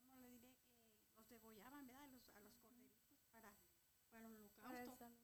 [0.00, 0.48] ¿cómo le diré?
[0.50, 2.08] Eh, los degollaban, ¿verdad?
[2.08, 3.54] Los- a los corderitos para,
[4.10, 5.16] para el Para el holocausto.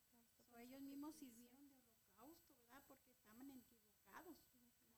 [0.50, 2.82] So, ellos mismos sirvieron de holocausto, ¿verdad?
[2.86, 4.36] Porque estaban equivocados,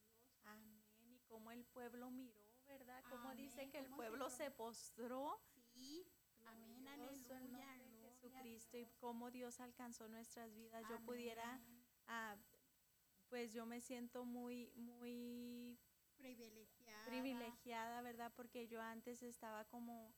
[0.46, 0.84] Amén.
[1.06, 3.04] Y como el pueblo miró, ¿verdad?
[3.10, 5.40] Como dice que el se pueblo se postró.
[5.74, 6.06] Sí,
[6.46, 10.84] amén, Glorioso el aleluya, nombre de Jesucristo y cómo Dios alcanzó nuestras vidas.
[10.90, 11.62] Yo pudiera,
[12.08, 12.36] ah,
[13.34, 15.76] pues yo me siento muy, muy
[16.18, 17.04] privilegiada.
[17.06, 18.32] privilegiada, ¿verdad?
[18.36, 20.14] Porque yo antes estaba como,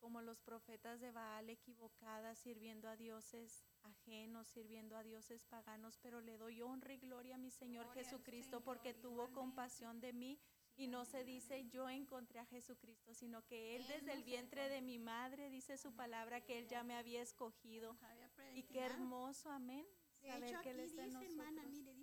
[0.00, 6.20] como los profetas de Baal, equivocada, sirviendo a dioses ajenos, sirviendo a dioses paganos, pero
[6.20, 10.12] le doy honra y gloria a mi Señor Gloria Jesucristo Señor, porque tuvo compasión de
[10.12, 10.40] mí.
[10.74, 14.12] Sí, Y no amén, se dice yo encontré a Jesucristo, sino que Él Él desde
[14.12, 17.96] el vientre de mi madre dice su palabra que Él ya me había escogido.
[18.00, 19.86] Había Y qué hermoso, amén.
[20.22, 21.94] De Saber hecho, que Él aquí está en dice, hermana, mire,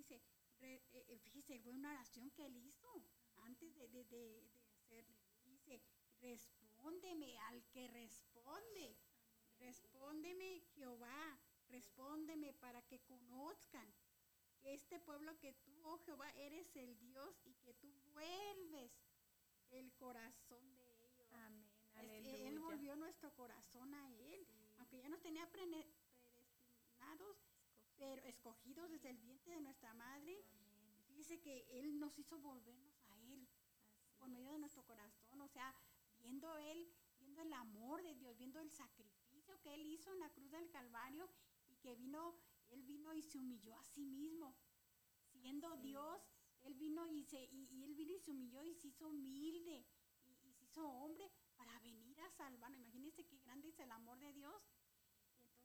[1.48, 3.02] fíjese, fue una oración que él hizo
[3.38, 4.50] antes de, de, de,
[4.90, 5.04] de hacer.
[5.46, 5.80] Dice,
[6.20, 8.96] respóndeme al que responde.
[9.58, 11.38] Respóndeme, Jehová,
[11.68, 13.92] respóndeme para que conozcan
[14.60, 18.92] que este pueblo que tú, oh Jehová, eres el Dios y que tú vuelves
[19.70, 21.32] el corazón de ellos.
[21.32, 22.48] Amén, aleluya.
[22.48, 24.74] él volvió nuestro corazón a Él, Sí.
[24.78, 27.36] aunque ya nos tenía predestinados,
[27.96, 30.44] pero escogidos desde el vientre de nuestra madre.
[30.52, 30.57] Amén.
[31.18, 33.48] Fíjese que Él nos hizo volvernos a Él
[33.90, 35.74] Así por medio de nuestro corazón, o sea,
[36.16, 36.88] viendo Él,
[37.18, 40.70] viendo el amor de Dios, viendo el sacrificio que Él hizo en la cruz del
[40.70, 41.28] Calvario
[41.66, 42.36] y que vino,
[42.68, 44.54] Él vino y se humilló a sí mismo,
[45.32, 46.22] siendo Así Dios.
[46.60, 49.84] Él vino y, se, y, y él vino y se humilló y se hizo humilde
[50.24, 52.78] y, y se hizo hombre para venir a salvarnos.
[52.78, 54.62] Imagínense qué grande es el amor de Dios.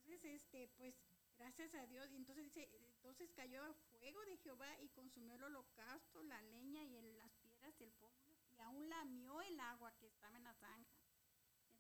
[0.04, 0.96] Y entonces, este, pues,
[1.44, 2.10] gracias a Dios.
[2.12, 6.96] Y entonces dice, entonces cayó fuego de Jehová y consumió el holocausto, la leña y
[6.96, 8.16] el- las piedras y el polvo.
[8.56, 10.96] Y aún lamió el agua que estaba en la zanja.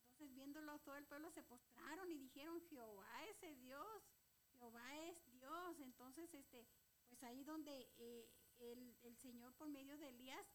[0.01, 4.03] Entonces, viéndolo todo el pueblo se postraron y dijeron, Jehová es Dios,
[4.51, 5.79] Jehová es Dios.
[5.79, 6.67] Entonces, este,
[7.07, 10.45] pues ahí donde eh, el, el Señor por medio de Elías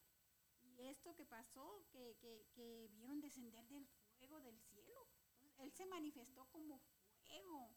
[0.61, 3.88] y esto que pasó, que, que, que vieron descender del
[4.18, 5.09] fuego del cielo.
[5.56, 6.78] Él se manifestó como
[7.22, 7.74] fuego.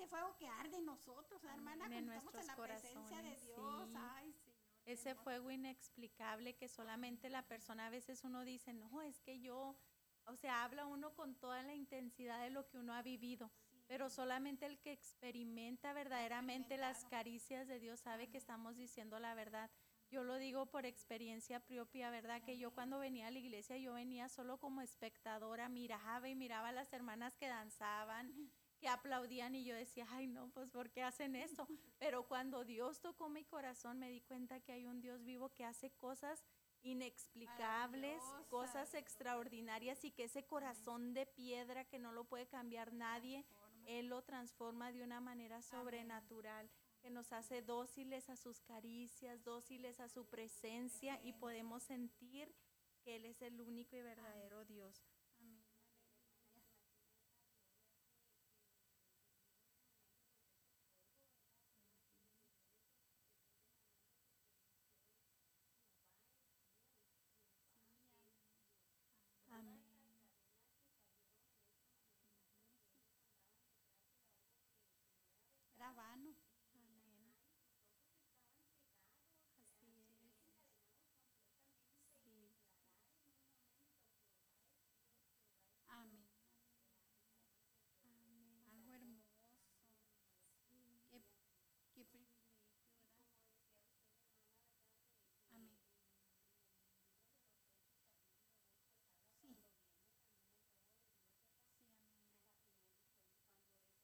[0.00, 3.88] Ese fuego que arde en nosotros, ¿verdad, hermana, cuando estamos en la presencia de Dios.
[3.90, 3.94] sí.
[3.98, 4.56] Ay, Señor.
[4.82, 9.40] qué Ese fuego inexplicable que solamente la persona a veces uno dice, no, es que
[9.40, 9.76] yo,
[10.24, 13.84] o sea, habla uno con toda la intensidad de lo que uno ha vivido, Sí.
[13.88, 19.34] pero solamente el que experimenta verdaderamente las caricias de Dios sabe que estamos diciendo la
[19.34, 19.70] verdad.
[20.10, 22.42] Yo lo digo por experiencia propia, ¿verdad?
[22.42, 26.68] Que yo cuando venía a la iglesia, yo venía solo como espectadora, miraba y miraba
[26.70, 28.32] a las hermanas que danzaban,
[28.80, 31.68] que aplaudían y yo decía, ay no, pues ¿por qué hacen eso?
[31.98, 35.64] Pero cuando Dios tocó mi corazón me di cuenta que hay un Dios vivo que
[35.64, 36.44] hace cosas
[36.82, 43.44] inexplicables, cosas extraordinarias y que ese corazón de piedra que no lo puede cambiar nadie.
[43.84, 46.70] Él lo transforma de una manera sobrenatural,
[47.00, 52.54] que nos hace dóciles a sus caricias, dóciles a su presencia y podemos sentir
[53.02, 55.02] que Él es el único y verdadero Dios.
[55.40, 55.62] Amén.
[56.54, 56.70] Aleluya.
[69.50, 69.80] Amén.
[75.74, 76.30] Era vano.
[76.74, 77.32] Amén.
[79.58, 80.14] Así es.
[82.22, 82.30] Sí.
[85.88, 86.24] Amén.
[88.04, 88.64] Amén.
[88.70, 89.40] Algo hermoso.
[90.68, 90.76] Sí.
[91.08, 91.22] Qué,
[91.94, 93.36] qué privilegio, ¿verdad?
[95.52, 95.70] Amén.
[99.40, 99.48] Sí.
[99.50, 99.56] Sí,
[103.64, 104.00] amén.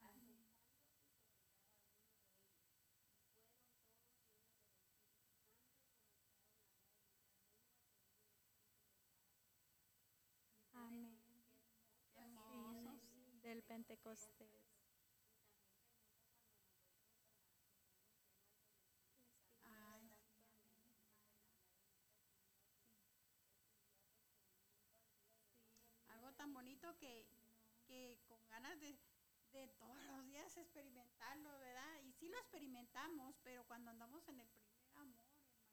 [0.00, 0.44] Amén.
[10.72, 11.10] Amén.
[11.12, 11.18] Amén.
[12.14, 12.98] Qué hermoso.
[13.30, 14.46] Sí, del Pentecostés.
[26.08, 27.26] Algo tan bonito que,
[27.86, 28.98] que con ganas de,
[29.52, 32.00] de todos los días experimentarlo, ¿verdad?
[32.02, 35.72] Y sí lo experimentamos, pero cuando andamos en el primer amor, hermana,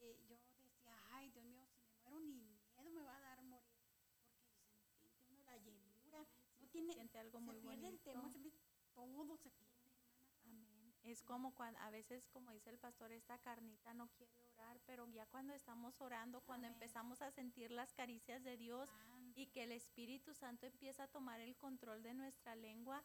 [0.00, 3.42] eh, yo decía, ay, Dios mío, si me muero ni miedo me va a dar
[3.42, 6.26] morir, porque se siente uno la llenura, no
[6.74, 8.52] tiene, siente algo se muy el se pierde-
[8.94, 10.28] todo se pierde, hermana.
[10.44, 10.94] Amén.
[11.04, 15.06] Es como cuando a veces, como dice el pastor, esta carnita no quiere orar, pero
[15.10, 16.74] ya cuando estamos orando, cuando Amén.
[16.74, 18.88] empezamos a sentir las caricias de Dios
[19.34, 23.04] y que el Espíritu Santo empieza a tomar el control de nuestra lengua,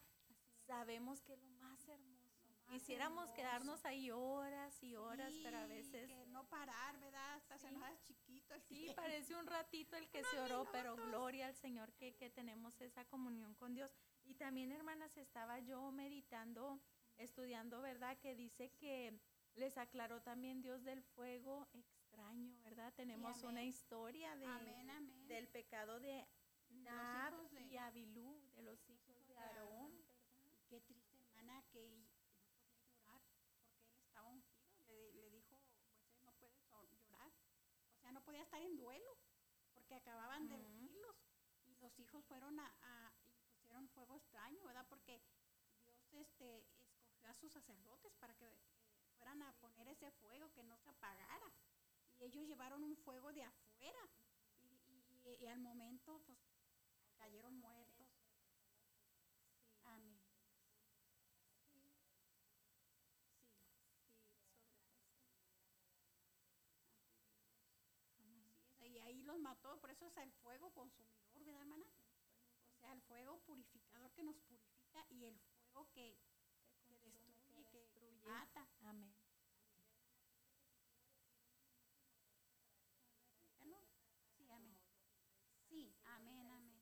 [0.66, 2.30] sabemos que es lo más hermoso.
[2.48, 3.34] Lo más Quisiéramos hermoso.
[3.36, 7.34] quedarnos ahí horas y horas, pero a veces que no parar, ¿verdad?
[7.36, 7.74] Hasta se Sí.
[7.74, 8.14] nos hace
[8.56, 12.16] el sí, parece un ratito el que Unos se oró, pero gloria al Señor que,
[12.16, 13.94] que tenemos esa comunión con Dios.
[14.26, 16.80] Y también, hermanas, estaba yo meditando,
[17.18, 18.18] estudiando, ¿verdad?
[18.20, 19.20] Que dice que
[19.56, 22.94] les aclaró también Dios del fuego extraño, ¿verdad?
[22.96, 25.28] Tenemos una historia de, Amén, amén.
[25.28, 26.26] del pecado de
[26.70, 29.92] hijos de- y Abilú, de los hijos de Aarón, Aarón.
[29.98, 30.16] ¿verdad?
[30.46, 32.08] Y qué triste, hermana, que no
[32.62, 34.70] podía llorar porque él estaba ungido.
[34.86, 37.32] Le, le dijo, Moisés, no puedes o- llorar.
[37.96, 39.12] O sea, no podía estar en duelo
[39.74, 40.64] porque acababan de Ujú.
[40.66, 41.16] ungirlos.
[41.68, 44.86] Y los hijos fueron a, a- y pusieron fuego extraño, ¿verdad?
[44.90, 45.22] Porque
[45.86, 50.64] Dios este, escogió a sus sacerdotes para que eh, fueran a poner ese fuego, que
[50.64, 51.54] no se apagara.
[52.18, 54.00] Y ellos llevaron un fuego de afuera.
[54.64, 56.40] Y, y- y al momento, pues,
[57.18, 58.08] cayeron muertos.
[59.84, 60.20] Amén.
[61.72, 62.50] Sí, Sí, sobrepasa.
[63.30, 63.76] Santo Dios.
[68.18, 68.90] Así es.
[68.90, 71.86] Y ahí los mató, por eso es el fuego consumidor, ¿verdad, hermana?
[71.86, 76.18] O sea, el fuego purificador que nos purifica y el fuego que,
[76.88, 78.24] que consume, destruye, que, que destruye.
[78.24, 78.68] mata.
[78.82, 79.14] Amén.
[83.28, 83.84] Explícanos.
[84.36, 84.76] Sí, amén.
[85.70, 86.82] Sí, amén, amén.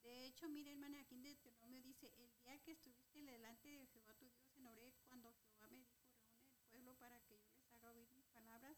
[0.02, 4.12] De hecho, mire, hermana, aquí en Deuteronomio dice, el día que estuviste delante de Jehová
[4.16, 7.72] tu Dios en Oreb, cuando Jehová me dijo, reúne el pueblo para que yo les
[7.72, 8.76] haga oír mis palabras,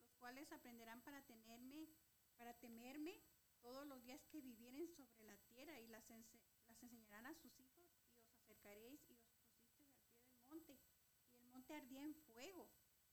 [0.00, 1.90] los cuales aprenderán para tenerme,
[2.38, 3.20] para temerme
[3.64, 6.38] todos los días que vivieren sobre la tierra y las, ense-
[6.68, 10.78] las enseñarán a sus hijos y os acercaréis y os pusisteis al pie del monte.
[11.32, 12.68] Y el monte ardía en fuego,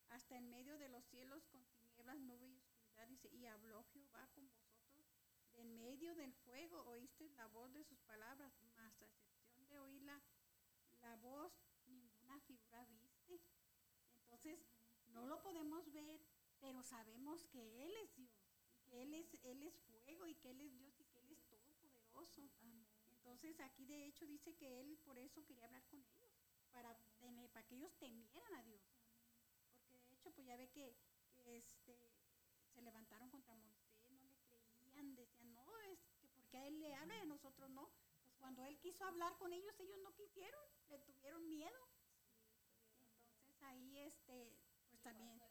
[0.09, 4.27] hasta en medio de los cielos con tinieblas, nube y oscuridad, dice, y habló Jehová
[4.35, 9.05] con vosotros de en medio del fuego oíste la voz de sus palabras, mas a
[9.05, 10.21] excepción de oír la,
[11.01, 11.53] la voz,
[11.87, 13.41] ninguna figura viste.
[14.23, 14.59] Entonces,
[15.07, 16.19] no lo podemos ver,
[16.59, 18.31] pero sabemos que Él es Dios,
[18.73, 19.77] y que Él es, Él es
[20.21, 22.41] fuego, y que Él es Dios, y que Él es todopoderoso.
[22.61, 22.85] Amén.
[23.17, 26.31] Entonces, aquí de hecho dice que Él por eso quería hablar con ellos,
[26.71, 28.81] para, tener, para que ellos temieran a Dios.
[29.87, 30.95] Porque de hecho, pues ya ve que,
[31.35, 31.97] que, este,
[32.73, 36.95] se levantaron contra Moisés, no le creían, decían, no, es que porque a él le
[36.95, 37.91] habla y a nosotros no.
[38.23, 41.87] Pues cuando él quiso hablar con ellos, ellos no quisieron, le tuvieron miedo.
[43.39, 44.55] Entonces ahí, este,
[44.89, 45.50] pues también.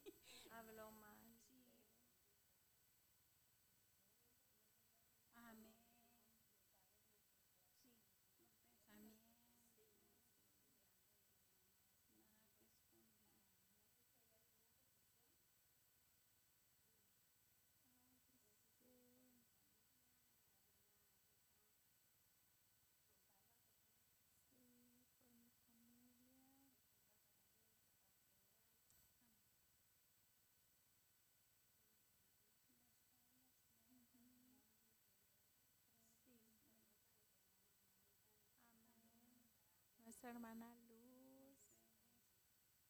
[40.29, 41.57] hermana Luz.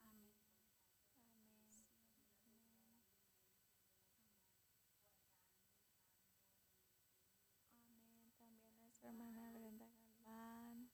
[0.04, 0.32] Amén.
[1.36, 1.86] Amén.
[7.88, 8.32] Amén.
[8.38, 10.90] También nuestra hermana Brenda Galván.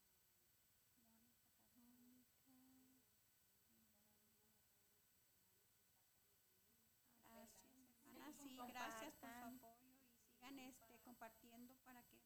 [7.29, 7.63] Gracias,
[8.05, 8.37] hermanas.
[8.37, 9.97] Sí, gracias por su apoyo y
[10.29, 12.21] sigan este, compartiendo para que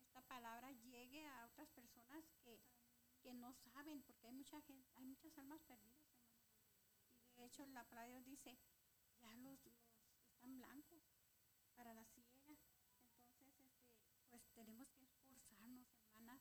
[0.00, 2.60] esta palabra llegue a otras personas que,
[3.28, 6.48] que no saben, porque hay mucha gente, hay muchas almas perdidas, hermana.
[7.34, 8.58] Y de hecho la palabra de Dios dice,
[9.20, 11.04] ya los, los están blancos
[11.74, 12.30] para la ciega.
[12.36, 12.58] Entonces,
[13.10, 13.70] este,
[14.30, 16.40] pues tenemos que esforzarnos, hermana,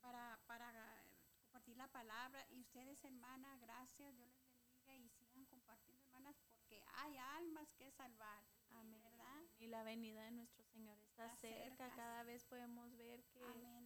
[0.00, 0.68] para, para
[1.04, 2.44] eh, compartir la palabra.
[2.50, 7.92] Y ustedes, hermana, gracias, Dios les bendiga y sigan compartiendo, hermanas, porque hay almas que
[7.92, 9.00] salvar, Amén.
[9.02, 9.44] ¿verdad?
[9.60, 11.76] Y la venida de nuestro Señor está, Está cerca.
[11.76, 11.96] cerca.
[11.96, 13.77] Cada vez podemos ver que Amén.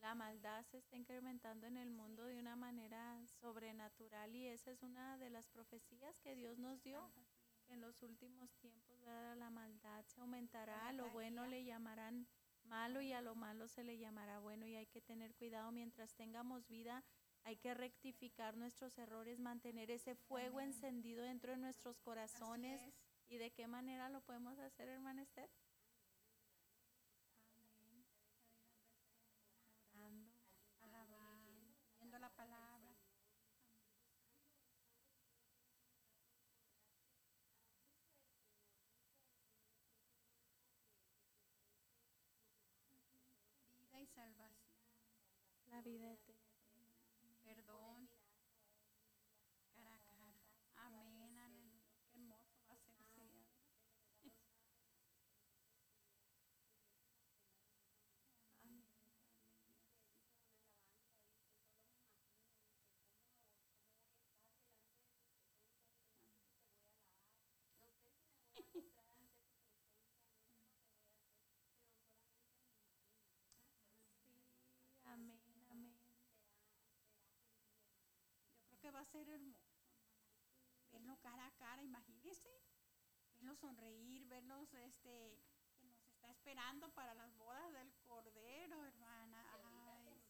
[0.00, 4.82] La maldad se está incrementando en el mundo de una manera sobrenatural y esa es
[4.82, 7.10] una de las profecías que Dios nos dio.
[7.66, 9.36] Que en los últimos tiempos ¿verdad?
[9.36, 12.26] la maldad se aumentará, a lo bueno le llamarán
[12.64, 16.14] malo y a lo malo se le llamará bueno y hay que tener cuidado mientras
[16.14, 17.04] tengamos vida.
[17.44, 20.68] Hay que rectificar nuestros errores, mantener ese fuego Amén.
[20.72, 22.82] encendido dentro de nuestros corazones.
[22.82, 22.94] es.
[23.28, 25.48] ¿Y de qué manera lo podemos hacer, hermana Esther?
[27.54, 28.04] Amén.
[29.94, 30.30] Orando.
[30.82, 31.52] Alabando,
[31.86, 32.96] leyendo la palabra.
[43.72, 44.74] Vida y salvación,
[45.80, 46.92] La vida eterna.
[47.42, 48.10] perdón,
[49.72, 50.34] cara a cara.
[50.74, 51.80] Amén, aleluya.
[52.10, 53.48] Qué hermoso va a ser ese día.
[54.12, 54.30] ¿verdad?
[58.62, 58.84] Amén.
[74.22, 74.42] Sí,
[75.04, 75.94] amén, amén.
[78.54, 80.14] Yo creo que va a ser hermoso, hermana.
[80.92, 82.62] Verlo cara a cara, imagínese.
[83.34, 85.42] Verlo sonreír, verlos este
[85.78, 89.40] que nos está esperando para las bodas del Cordero, hermana.
[89.52, 90.20] Ay.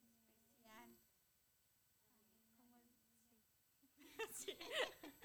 [0.00, 0.98] Especial.
[4.30, 4.56] Sí.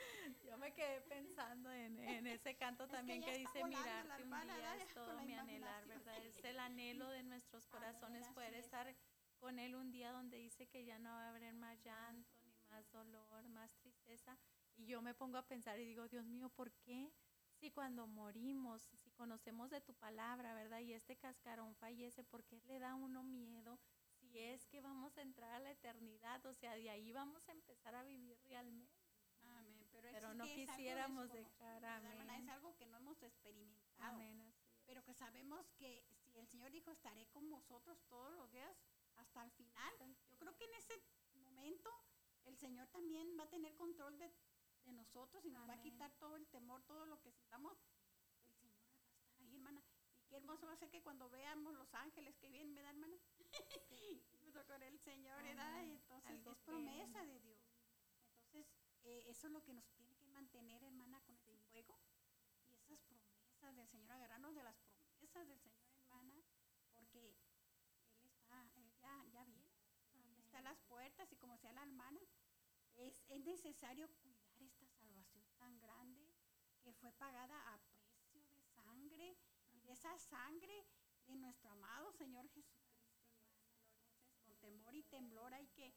[0.63, 4.77] Me quedé pensando en, en ese canto Es que también que, dice mirarte un día
[4.77, 5.85] es todo mi anhelar.
[5.87, 6.25] ¿verdad?
[6.25, 8.95] Es el anhelo de nuestros corazones Amén, poder estar
[9.39, 12.55] con Él un día donde dice que ya no va a haber más llanto, ni
[12.69, 14.37] más dolor, más tristeza.
[14.77, 17.11] Y yo me pongo a pensar y digo, Dios mío, ¿por qué?
[17.59, 20.79] Si cuando morimos, si conocemos de tu palabra, ¿verdad?
[20.79, 23.81] Y este cascarón fallece, ¿por qué le da a uno miedo?
[24.13, 27.51] Si es que vamos a entrar a la eternidad, o sea, de ahí vamos a
[27.51, 29.02] empezar a vivir realmente.
[30.03, 30.13] Amén.
[30.15, 32.29] Pero, Pero no quisiéramos desconocido, dejar, amén.
[32.43, 34.13] Es algo que no hemos experimentado.
[34.15, 34.83] Amén, así es.
[34.85, 38.75] Pero que sabemos que si el Señor dijo, estaré con vosotros todos los días
[39.15, 39.93] hasta el final.
[40.29, 41.01] Yo creo que en ese
[41.35, 41.89] momento
[42.45, 44.29] el Señor también va a tener control de,
[44.83, 45.91] de nosotros y nos va a Amén.
[45.91, 47.77] quitar todo el temor, todo lo que sintamos.
[48.47, 49.81] El Señor va a estar ahí, hermana.
[50.17, 53.17] Y qué hermoso va a ser que cuando veamos los ángeles que vienen, ¿verdad, hermana?
[54.41, 55.75] Junto con el Señor, ¿verdad?
[55.75, 55.91] Amén.
[55.91, 57.52] Entonces Algo es promesa de Dios.
[59.03, 61.99] Eh, eso es lo que nos tiene que mantener, hermana, con ese fuego.
[62.87, 66.33] Y esas promesas del Señor, agarrarnos de las promesas del Señor, hermana,
[66.93, 67.35] porque
[68.21, 69.71] Él está, Él ya, ya viene.
[70.39, 72.19] Está a las puertas y como sea la hermana,
[72.95, 76.31] es, es necesario cuidar esta salvación tan grande
[76.83, 79.37] que fue pagada a precio de sangre
[79.71, 80.85] y de esa sangre
[81.25, 82.83] de nuestro amado Señor Jesucristo.
[84.03, 85.93] Entonces, con temor y temblor hay que,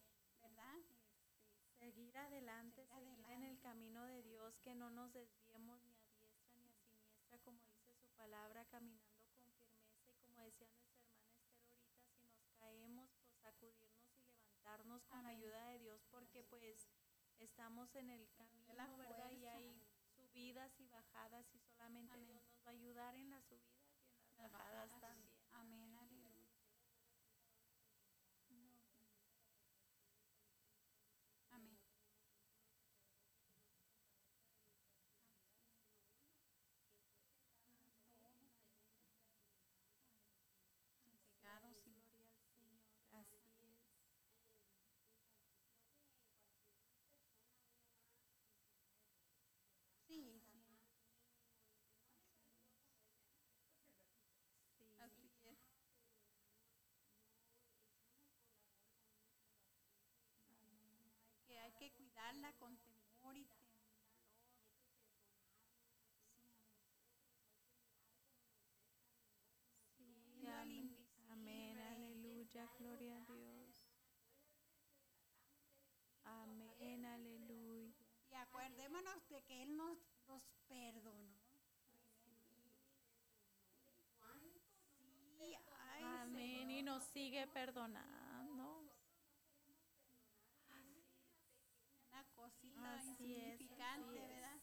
[2.17, 6.55] Seguir adelante, Seguir en el camino de Dios, que no nos desviemos ni a diestra
[6.55, 10.47] ni a siniestra, como dice su palabra, caminando con firmeza y como decía nuestra hermana
[10.47, 11.05] Esther ahorita,
[12.19, 15.37] si nos caemos, pues sacudirnos y levantarnos con la Amén.
[15.37, 16.89] ayuda de Dios, porque pues
[17.39, 19.31] estamos en el camino, la ¿verdad?
[19.33, 19.83] Y hay
[20.17, 22.27] subidas y bajadas y solamente Amén.
[22.27, 23.93] Dios nos va a ayudar en las subidas
[24.31, 25.01] y en las las bajadas bajadas.
[25.01, 25.35] también.
[25.51, 26.47] Amén, aleluya.
[28.51, 28.73] No,
[31.51, 31.79] Amén.
[41.03, 43.81] Sin pecado, sin gloria al Señor, así es.
[50.07, 50.63] Sí, sí.
[62.27, 63.87] Cuidarla con temor y temblor.
[70.35, 70.97] Sí, amén.
[71.31, 73.87] Amén, aleluya, gloria a Dios.
[76.25, 77.95] Amén, aleluya.
[78.31, 79.97] Y acuérdémonos de que Él nos,
[80.27, 81.37] nos perdonó.
[85.39, 88.27] Sí, ay, Amén, y nos sigue perdonando.
[92.17, 94.29] una cosita Así es, insignificante, así es.
[94.29, 94.61] ¿verdad?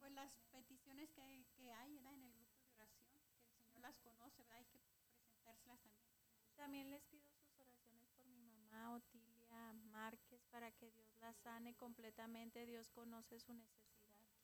[0.00, 2.14] Pues las peticiones que, que hay ¿verdad?
[2.14, 3.08] en el grupo de oración,
[3.38, 4.58] que el Señor las conoce, ¿verdad?
[4.58, 6.08] hay que presentárselas también.
[6.56, 11.74] También les pido sus oraciones por mi mamá Otilia Márquez para que Dios la sane
[11.76, 12.66] completamente.
[12.66, 13.86] Dios conoce su necesidad.
[14.06, 14.34] Por favor.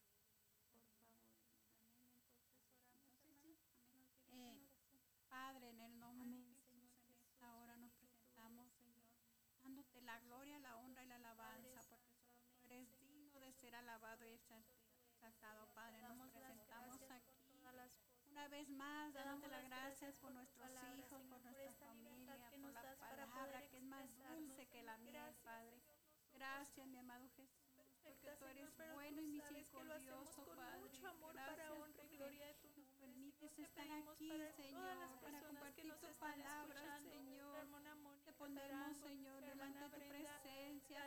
[0.70, 0.86] Amén.
[1.90, 3.58] Entonces oramos, Entonces, sí,
[4.30, 4.56] amén.
[4.56, 4.68] Eh.
[5.28, 9.02] Padre, en el nombre Amén, de Jesús, Señor en Jesús, esta hora nos presentamos, Señor,
[9.60, 13.74] dándote la gloria, la honra y la alabanza, porque solo tú eres digno de ser
[13.74, 14.73] alabado y exalta-
[15.74, 16.08] Padre.
[16.16, 17.34] Nos presentamos por aquí
[18.34, 21.50] una vez más, Te dándote las gracias por por nuestros hijos, Señor, por por nuestra
[21.52, 25.42] libertad familia, que por nos la palabra que es más dulce que la miel, Gracias,
[25.44, 25.80] Padre.
[26.32, 27.70] Gracias, mi amado Jesús,
[28.02, 30.80] porque tú eres Señor, bueno y misericordioso, Padre.
[30.80, 32.98] mucho amor Gracias para honra y gloria de tu nos nombre.
[32.98, 37.68] permites Señor, te estar aquí, Señor, para compartir nos tu palabra, Señor.
[38.24, 41.04] Te ponemos, Señor, delante de tu presencia.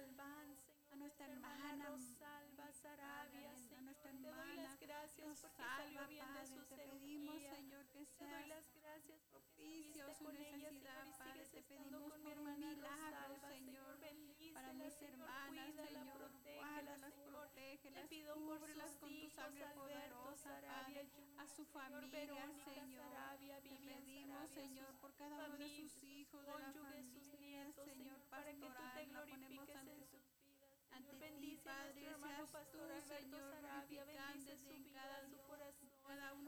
[0.90, 1.92] A nuestra hermana
[5.42, 7.36] porque bien de Padre, te pedimos.
[7.44, 11.46] Señor, que Te doy seas las gracias propicio su ella, necesidad, Padre.
[11.52, 16.32] Te pedimos mi por un hermana milagro, Señor, bendícela, para mis hermanas, Señor.
[16.58, 17.14] Guárdalas,
[18.10, 21.08] pido por cúbrelas con tu sangre poderosa, Padre.
[21.38, 22.26] A su familia,
[22.66, 23.08] Señor.
[23.62, 28.54] Te pedimos, Señor, por cada uno de sus hijos, de la familia, Señor, para que
[28.54, 30.74] tú te pastoral, la ponemos ante sus vidas.
[30.92, 34.87] ante Señor, ti, bendice Padre, hermano seas pastor tú, Señor, Sarabia, bendice su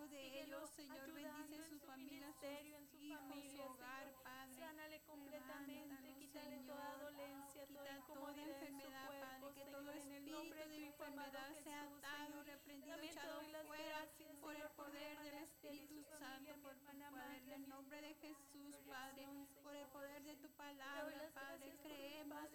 [0.10, 4.24] de ellos, Señor, bendice en su familia, ministerio, en su hijos, familia, su hogar, Señor.
[4.24, 4.60] Padre.
[4.60, 10.32] Sánale completamente, quítale toda dolencia, toda Quita toda enfermedad, Padre, que todo en el espíritu
[10.32, 14.00] nombre de enfermedad sea atado, reprendido, echado fuera
[14.42, 19.28] por el poder del Espíritu Santo, por en mi nombre de Jesús, Padre,
[19.64, 22.50] por el poder de tu palabra, Padre, creemos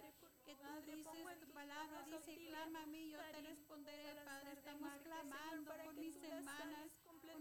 [0.44, 5.72] que tú dices, tu palabra dice, clama a mí, yo te responderé, Padre, estamos clamando
[5.72, 6.90] por mis hermanas,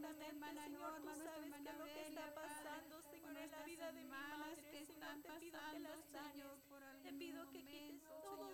[0.03, 3.93] Señor, tú sabes qué es lo que está Padre, pasando, Señor, en la vida de
[3.93, 6.45] mi madre, que Señor, están te pido que pasando, las sanes.
[7.03, 8.49] Te pido que quites todo,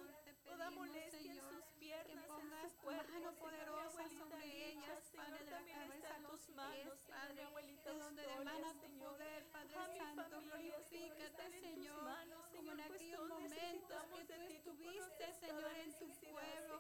[0.46, 4.70] toda molestia en sus piernas, en pongas su tu cuerpo, mano Señor, mi poderosa sobre
[4.70, 8.80] ellas, Señor, la también está en los tus manos, Padre, abuelita de donde demana tu
[8.82, 9.10] Señor.
[9.10, 15.94] poder, Padre Santo, glorifícate, Señor, Señor, en pues aquellos momentos que tú estuviste, Señor, en
[15.98, 16.80] tu pueblo.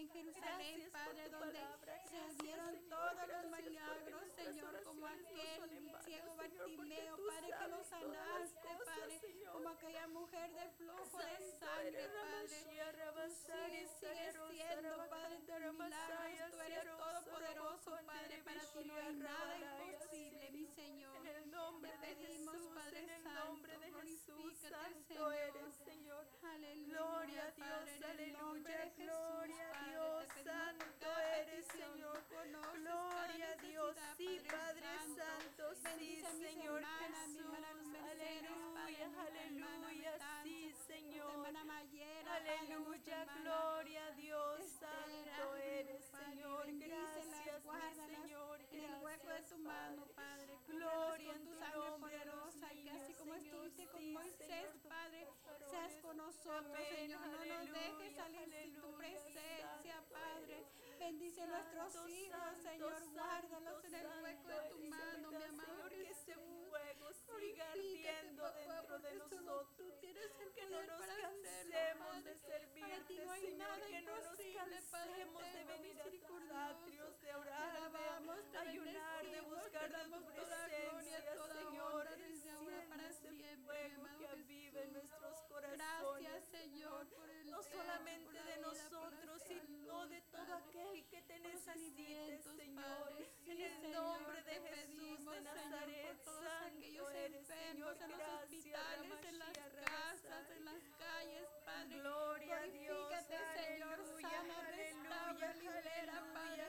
[0.00, 6.36] En Jerusalén, Padre, donde palabra, se dieron Señor, todos los milagros, Señor, como aquel ciego
[6.36, 9.52] Bartimeo, Padre, que lo sanaste, cosas, Padre, Señor.
[9.52, 12.48] como aquella mujer de flujo de sangre, Padre.
[13.30, 19.84] Sigues Sarero, siendo, Padre, Sarabakandaramasaya, milagros, tú eres todopoderoso, Padre, para ti no hay nada
[19.86, 21.16] imposible, mi Señor.
[21.18, 25.74] En el nombre Te de pedimos, Jesús, Padre en el nombre de Jesús, Santo eres,
[25.84, 26.26] Señor.
[26.42, 32.18] Aleluya, Gloria a Dios, aleluya, de gloria Padre, Dios, santo eres, Señor.
[32.76, 37.46] Gloria a Dios, sí, Padre Santo, sí, Señor Jesús.
[38.10, 40.12] Aleluya, aleluya,
[40.42, 41.46] sí, Señor.
[42.36, 45.49] Aleluya, gloria a Dios, santo
[46.40, 46.66] Señor.
[46.78, 48.60] Gracias, guárdalas Señor.
[48.72, 50.58] en el hueco de tu mano, Padre.
[50.68, 55.28] Gloria en tu sangre poderosa, así niños, como estuviste con Moisés, Padre,
[55.70, 57.20] seas con nosotros, Señor.
[57.20, 60.64] No nos dejes salir sin tu presencia, Padre.
[60.98, 62.94] Bendice a nuestros hijos, Señor.
[63.12, 66.69] Guárdalos en el hueco de tu mano, mi ¿verdad, amado Jesús.
[66.80, 69.66] Fuego siga ardiendo dentro de nosotros.
[69.76, 75.42] Tú tienes el Que no nos cansemos de servirte, Señor, nada que no nos cansemos
[75.52, 77.92] de venir a tus atrios, de orar,
[78.52, 81.20] de ayunar, de buscar de tu presencia,
[81.54, 82.08] Señor.
[82.88, 84.92] para siempre, fuego que Jesús.
[84.92, 85.78] nuestros corazones.
[85.78, 92.42] Gracias, Señor, por el no solamente de nosotros, sino de todo aquel que te necesite,
[92.42, 93.30] Señor.
[93.46, 99.58] En el nombre de Jesús de Nazaret, Santo aquellos enfermos en los hospitales, en las
[99.84, 101.96] casas, en las calles, Padre.
[102.00, 103.08] Gloria a Dios,
[103.54, 106.64] Señor, sana, restaura, libera, Padre.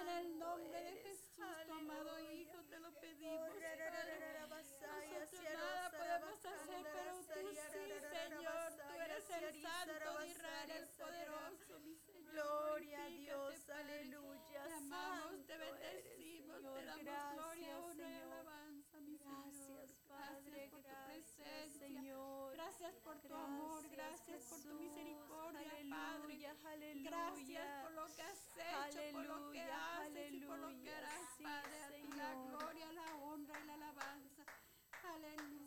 [0.00, 1.30] En el nombre de Jesús,
[1.66, 2.18] tu amado.
[2.20, 3.76] Hijo, te lo pedimos, Padre.
[3.76, 8.72] rarararabasaya, Nosotros nada podemos hacer, pero tú sí, Señor.
[8.88, 12.32] Tú eres el Santo de Israel, el poderoso, mi Señor.
[12.32, 14.64] Gloria a Dios, aleluya.
[14.64, 18.63] Te amamos, te bendecimos, te damos gloria, honra y alabanza,
[20.84, 21.86] tu presencia.
[21.86, 26.90] Señor, gracias por tu gracias, amor, gracias Jesús, por tu misericordia, aleluya, Padre.
[26.92, 30.68] Aleluya, gracias por lo que has hecho, aleluya, por lo que haces y por lo
[30.80, 31.84] que harás, Padre.
[31.84, 34.44] A ti la gloria, la honra y la alabanza.
[35.02, 35.63] Aleluya.